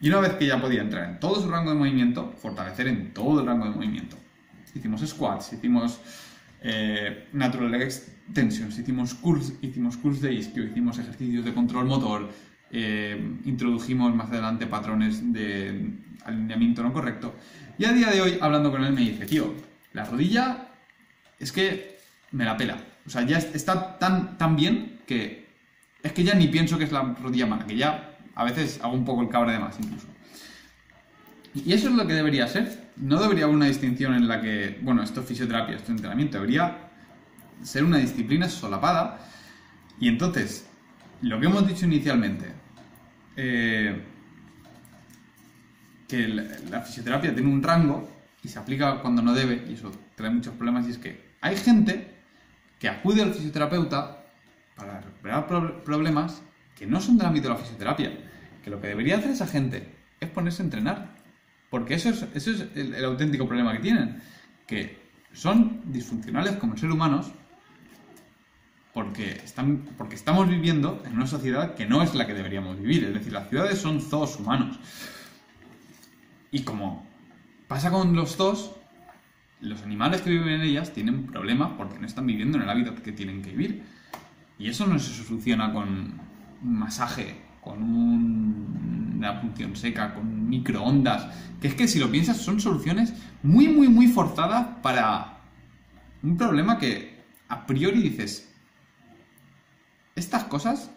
Y 0.00 0.08
una 0.08 0.20
vez 0.20 0.32
que 0.32 0.46
ya 0.46 0.60
podía 0.60 0.80
entrar 0.80 1.08
en 1.08 1.20
todo 1.20 1.40
su 1.40 1.48
rango 1.48 1.70
de 1.70 1.76
movimiento, 1.76 2.34
fortalecer 2.38 2.88
en 2.88 3.14
todo 3.14 3.40
el 3.40 3.46
rango 3.46 3.66
de 3.66 3.70
movimiento. 3.70 4.16
Hicimos 4.74 5.06
squats, 5.06 5.52
hicimos 5.52 6.00
eh, 6.62 7.28
natural 7.32 7.70
leg 7.70 7.82
extensions, 7.82 8.78
hicimos 8.78 9.14
curls, 9.14 9.52
hicimos 9.60 9.96
curls 9.96 10.20
de 10.20 10.32
isquio, 10.32 10.64
hicimos 10.64 10.98
ejercicios 10.98 11.44
de 11.44 11.52
control 11.52 11.86
motor, 11.86 12.30
eh, 12.70 13.38
introdujimos 13.44 14.14
más 14.14 14.30
adelante 14.30 14.66
patrones 14.66 15.32
de 15.32 15.92
alineamiento 16.24 16.82
no 16.82 16.92
correcto. 16.92 17.34
Y 17.78 17.84
a 17.84 17.92
día 17.92 18.10
de 18.10 18.22
hoy, 18.22 18.38
hablando 18.40 18.70
con 18.70 18.82
él, 18.82 18.92
me 18.92 19.02
dice, 19.02 19.26
tío, 19.26 19.54
la 19.92 20.04
rodilla 20.04 20.71
es 21.42 21.52
que 21.52 21.98
me 22.30 22.44
la 22.44 22.56
pela. 22.56 22.78
O 23.06 23.10
sea, 23.10 23.22
ya 23.22 23.38
está 23.38 23.98
tan, 23.98 24.38
tan 24.38 24.56
bien 24.56 25.00
que 25.06 25.42
es 26.02 26.12
que 26.12 26.24
ya 26.24 26.34
ni 26.34 26.48
pienso 26.48 26.78
que 26.78 26.84
es 26.84 26.92
la 26.92 27.02
rodilla 27.02 27.46
mala, 27.46 27.66
que 27.66 27.76
ya 27.76 28.16
a 28.34 28.44
veces 28.44 28.80
hago 28.82 28.94
un 28.94 29.04
poco 29.04 29.22
el 29.22 29.28
cabra 29.28 29.52
de 29.52 29.58
más 29.58 29.78
incluso. 29.78 30.06
Y 31.54 31.72
eso 31.72 31.88
es 31.88 31.94
lo 31.94 32.06
que 32.06 32.14
debería 32.14 32.46
ser. 32.48 32.90
No 32.96 33.20
debería 33.20 33.44
haber 33.44 33.56
una 33.56 33.66
distinción 33.66 34.14
en 34.14 34.26
la 34.26 34.40
que, 34.40 34.78
bueno, 34.82 35.02
esto 35.02 35.20
es 35.20 35.26
fisioterapia, 35.26 35.76
esto 35.76 35.86
es 35.86 35.96
entrenamiento. 35.96 36.38
Debería 36.38 36.88
ser 37.62 37.84
una 37.84 37.98
disciplina 37.98 38.48
solapada. 38.48 39.18
Y 40.00 40.08
entonces, 40.08 40.66
lo 41.20 41.38
que 41.38 41.46
hemos 41.46 41.66
dicho 41.68 41.84
inicialmente, 41.84 42.46
eh, 43.36 44.02
que 46.08 46.28
la 46.28 46.80
fisioterapia 46.80 47.34
tiene 47.34 47.50
un 47.50 47.62
rango 47.62 48.08
y 48.42 48.48
se 48.48 48.58
aplica 48.58 49.00
cuando 49.00 49.22
no 49.22 49.34
debe, 49.34 49.64
y 49.68 49.74
eso 49.74 49.92
trae 50.16 50.30
muchos 50.30 50.54
problemas, 50.54 50.86
y 50.88 50.90
es 50.90 50.98
que 50.98 51.21
hay 51.42 51.56
gente 51.56 52.08
que 52.78 52.88
acude 52.88 53.22
al 53.22 53.34
fisioterapeuta 53.34 54.24
para 54.76 55.00
recuperar 55.00 55.46
problemas 55.84 56.40
que 56.76 56.86
no 56.86 57.00
son 57.00 57.18
del 57.18 57.26
ámbito 57.26 57.48
de 57.48 57.54
la 57.54 57.60
fisioterapia. 57.60 58.12
Que 58.64 58.70
lo 58.70 58.80
que 58.80 58.86
debería 58.86 59.18
hacer 59.18 59.32
esa 59.32 59.46
gente 59.46 59.92
es 60.20 60.30
ponerse 60.30 60.62
a 60.62 60.64
entrenar. 60.64 61.14
Porque 61.68 61.94
eso 61.94 62.10
es, 62.10 62.24
eso 62.34 62.52
es 62.52 62.66
el, 62.74 63.04
auténtico 63.04 63.46
problema 63.46 63.72
que 63.72 63.80
tienen. 63.80 64.22
Que 64.66 64.98
son 65.32 65.82
disfuncionales 65.92 66.56
como 66.56 66.76
seres 66.76 66.94
humanos 66.94 67.32
porque, 68.94 69.32
están, 69.32 69.84
porque 69.96 70.14
estamos 70.14 70.48
viviendo 70.48 71.02
en 71.04 71.14
una 71.14 71.26
sociedad 71.26 71.74
que 71.74 71.86
no 71.86 72.02
es 72.02 72.14
la 72.14 72.26
que 72.26 72.34
deberíamos 72.34 72.78
vivir. 72.78 73.04
Es 73.04 73.14
decir, 73.14 73.32
las 73.32 73.48
ciudades 73.48 73.78
son 73.78 74.00
zoos 74.00 74.36
humanos. 74.36 74.78
Y 76.52 76.62
como 76.62 77.04
pasa 77.66 77.90
con 77.90 78.14
los 78.14 78.36
zoos, 78.36 78.72
los 79.62 79.82
animales 79.82 80.20
que 80.20 80.30
viven 80.30 80.48
en 80.48 80.62
ellas 80.62 80.92
tienen 80.92 81.26
problemas 81.26 81.72
porque 81.78 81.98
no 81.98 82.06
están 82.06 82.26
viviendo 82.26 82.58
en 82.58 82.64
el 82.64 82.70
hábitat 82.70 82.98
que 82.98 83.12
tienen 83.12 83.42
que 83.42 83.50
vivir. 83.50 83.84
Y 84.58 84.68
eso 84.68 84.86
no 84.86 84.98
se 84.98 85.12
soluciona 85.24 85.72
con 85.72 85.88
un 85.88 86.78
masaje, 86.78 87.36
con 87.60 87.82
una 87.82 89.40
punción 89.40 89.74
seca, 89.76 90.14
con 90.14 90.48
microondas. 90.48 91.28
Que 91.60 91.68
es 91.68 91.74
que 91.74 91.86
si 91.86 92.00
lo 92.00 92.10
piensas 92.10 92.38
son 92.38 92.60
soluciones 92.60 93.14
muy, 93.42 93.68
muy, 93.68 93.88
muy 93.88 94.08
forzadas 94.08 94.66
para 94.82 95.38
un 96.22 96.36
problema 96.36 96.78
que 96.78 97.22
a 97.48 97.64
priori 97.66 98.02
dices, 98.02 98.52
estas 100.16 100.44
cosas, 100.44 100.90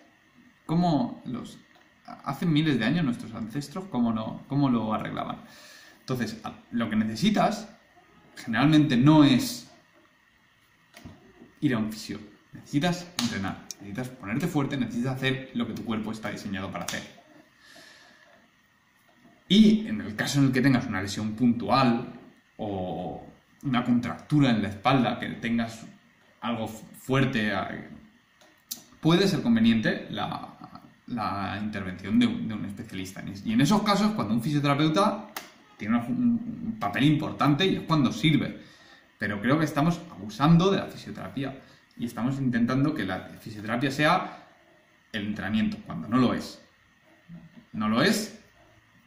como 0.65 1.21
los 1.25 1.60
hace 2.06 2.45
miles 2.45 2.80
de 2.80 2.86
años 2.86 3.06
nuestros 3.06 3.34
ancestros, 3.34 3.86
cómo, 3.91 4.12
no, 4.12 4.43
cómo 4.47 4.69
lo 4.69 4.93
arreglaban. 4.93 5.38
Entonces, 5.99 6.39
lo 6.71 6.89
que 6.89 6.95
necesitas 6.95 7.75
generalmente 8.36 8.98
no 8.98 9.24
es 9.24 9.67
ir 11.62 11.74
a 11.74 11.78
un 11.78 11.91
fisio. 11.91 12.19
Necesitas 12.54 13.08
entrenar, 13.21 13.65
necesitas 13.80 14.10
ponerte 14.10 14.48
fuerte, 14.48 14.78
necesitas 14.78 15.15
hacer 15.15 15.52
lo 15.54 15.67
que 15.67 15.74
tu 15.74 15.84
cuerpo 15.84 16.12
está 16.12 16.30
diseñado 16.32 16.71
para 16.71 16.86
hacer. 16.86 17.04
Y 19.48 19.88
en 19.88 20.02
el 20.02 20.15
caso 20.15 20.39
en 20.39 20.48
el 20.48 20.52
que 20.52 20.62
tengas 20.62 20.88
una 20.88 21.02
lesión 21.02 21.34
puntual 21.34 22.13
o 22.58 23.26
una 23.63 23.84
contractura 23.84 24.50
en 24.50 24.62
la 24.62 24.69
espalda, 24.69 25.19
que 25.19 25.28
tengas 25.30 25.86
algo 26.41 26.67
fuerte, 26.67 27.52
puede 29.02 29.28
ser 29.28 29.41
conveniente 29.41 30.08
la, 30.10 31.60
intervención 31.62 32.19
de 32.19 32.28
un, 32.28 32.65
especialista. 32.65 33.24
Y 33.43 33.54
en 33.54 33.62
esos 33.62 33.84
casos, 33.84 34.13
cuando 34.13 34.34
un 34.34 34.41
fisioterapeuta 34.41 35.28
tiene 35.78 35.98
un 35.98 36.78
papel 36.80 37.04
importante 37.04 37.66
y 37.66 37.76
es 37.76 37.82
cuando 37.82 38.12
sirve. 38.12 38.62
Pero 39.18 39.42
creo 39.42 39.58
que 39.60 39.66
estamos 39.66 40.00
abusando 40.12 40.72
de 40.72 40.78
la 40.78 40.88
fisioterapia 40.88 41.62
y 41.98 42.06
estamos 42.06 42.38
intentando 42.38 42.94
que 42.94 43.06
la 43.06 43.30
fisioterapia 43.40 43.92
sea 43.92 44.48
el 45.12 45.28
entrenamiento, 45.28 45.78
cuando 45.86 46.08
no 46.08 46.18
lo 46.18 46.34
es. 46.34 46.62
No 47.72 47.90
lo 47.90 48.02
es 48.02 48.40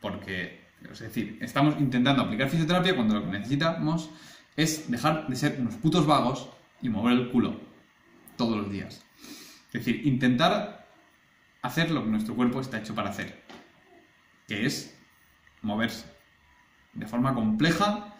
porque, 0.00 0.60
es 0.90 0.98
decir, 1.00 1.38
estamos 1.40 1.76
intentando 1.78 2.22
aplicar 2.22 2.48
fisioterapia 2.48 2.94
cuando 2.94 3.14
lo 3.14 3.24
que 3.24 3.38
necesitamos 3.38 4.10
es 4.56 4.90
dejar 4.90 5.28
de 5.28 5.36
ser 5.36 5.56
unos 5.60 5.74
putos 5.76 6.06
vagos 6.06 6.48
y 6.80 6.88
mover 6.88 7.14
el 7.14 7.30
culo 7.30 7.60
todos 8.36 8.56
los 8.56 8.70
días. 8.70 9.04
Es 9.66 9.84
decir, 9.84 10.06
intentar 10.06 10.88
hacer 11.62 11.90
lo 11.90 12.02
que 12.02 12.10
nuestro 12.10 12.34
cuerpo 12.34 12.60
está 12.60 12.78
hecho 12.78 12.94
para 12.94 13.10
hacer, 13.10 13.42
que 14.46 14.64
es 14.64 14.96
moverse 15.60 16.17
de 16.98 17.06
forma 17.06 17.34
compleja 17.34 18.14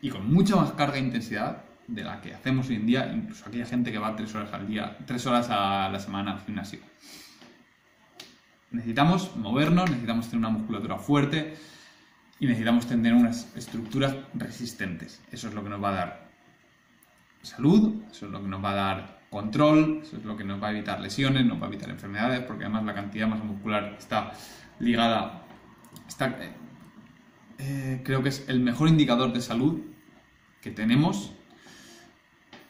y 0.00 0.10
con 0.10 0.32
mucha 0.32 0.56
más 0.56 0.72
carga 0.72 0.96
e 0.96 1.00
intensidad 1.00 1.64
de 1.86 2.04
la 2.04 2.20
que 2.20 2.34
hacemos 2.34 2.68
hoy 2.68 2.76
en 2.76 2.86
día, 2.86 3.12
incluso 3.12 3.44
aquella 3.46 3.66
gente 3.66 3.92
que 3.92 3.98
va 3.98 4.14
tres 4.16 4.34
horas 4.34 4.52
al 4.52 4.66
día, 4.66 4.96
tres 5.06 5.26
horas 5.26 5.48
a 5.50 5.88
la 5.88 5.98
semana 5.98 6.32
al 6.32 6.40
gimnasio. 6.40 6.80
Necesitamos 8.70 9.36
movernos, 9.36 9.90
necesitamos 9.90 10.26
tener 10.26 10.38
una 10.38 10.58
musculatura 10.58 10.96
fuerte 10.96 11.54
y 12.40 12.46
necesitamos 12.46 12.86
tener 12.86 13.14
unas 13.14 13.54
estructuras 13.56 14.16
resistentes. 14.34 15.20
Eso 15.30 15.48
es 15.48 15.54
lo 15.54 15.62
que 15.62 15.70
nos 15.70 15.82
va 15.82 15.90
a 15.90 15.92
dar 15.92 16.30
salud, 17.42 18.02
eso 18.10 18.26
es 18.26 18.32
lo 18.32 18.40
que 18.40 18.48
nos 18.48 18.64
va 18.64 18.70
a 18.70 18.74
dar 18.74 19.22
control, 19.30 20.00
eso 20.02 20.16
es 20.16 20.24
lo 20.24 20.36
que 20.36 20.44
nos 20.44 20.62
va 20.62 20.68
a 20.68 20.70
evitar 20.72 21.00
lesiones, 21.00 21.44
nos 21.44 21.60
va 21.60 21.66
a 21.66 21.68
evitar 21.68 21.90
enfermedades, 21.90 22.40
porque 22.40 22.64
además 22.64 22.84
la 22.84 22.94
cantidad 22.94 23.26
de 23.26 23.30
masa 23.30 23.44
muscular 23.44 23.96
está 23.98 24.32
ligada, 24.78 25.42
está 26.08 26.36
eh, 27.64 28.00
creo 28.04 28.22
que 28.22 28.30
es 28.30 28.44
el 28.48 28.58
mejor 28.58 28.88
indicador 28.88 29.32
de 29.32 29.40
salud 29.40 29.80
que 30.60 30.72
tenemos 30.72 31.32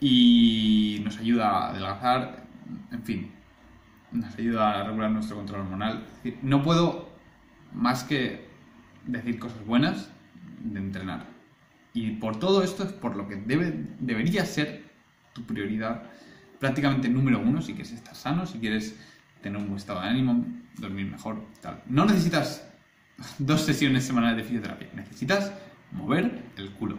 y 0.01 1.01
nos 1.03 1.17
ayuda 1.19 1.49
a 1.49 1.71
adelgazar, 1.71 2.45
en 2.91 3.03
fin, 3.03 3.33
nos 4.11 4.35
ayuda 4.37 4.81
a 4.81 4.85
regular 4.85 5.11
nuestro 5.11 5.37
control 5.37 5.63
hormonal. 5.63 6.05
Es 6.07 6.23
decir, 6.23 6.39
no 6.43 6.63
puedo 6.63 7.09
más 7.73 8.05
que 8.05 8.49
decir 9.07 9.39
cosas 9.39 9.65
buenas 9.65 10.11
de 10.63 10.79
entrenar. 10.79 11.27
Y 11.95 12.13
por 12.13 12.39
todo 12.39 12.63
esto 12.63 12.85
es 12.85 12.93
por 12.93 13.17
lo 13.17 13.27
que 13.29 13.37
debe, 13.37 13.87
debería 13.99 14.45
ser 14.45 14.85
tu 15.33 15.43
prioridad 15.45 16.03
prácticamente 16.59 17.09
número 17.09 17.41
uno 17.41 17.63
si 17.63 17.73
quieres 17.73 17.93
estar 17.93 18.15
sano, 18.15 18.45
si 18.45 18.59
quieres 18.59 18.99
tener 19.41 19.59
un 19.59 19.69
buen 19.69 19.79
estado 19.79 20.01
de 20.03 20.09
ánimo, 20.09 20.45
dormir 20.79 21.11
mejor, 21.11 21.43
tal. 21.63 21.83
No 21.87 22.05
necesitas 22.05 22.72
dos 23.39 23.63
sesiones 23.63 24.05
semanales 24.05 24.37
de 24.39 24.45
fisioterapia. 24.45 24.89
Necesitas 24.95 25.53
mover 25.93 26.43
el 26.57 26.71
culo. 26.71 26.99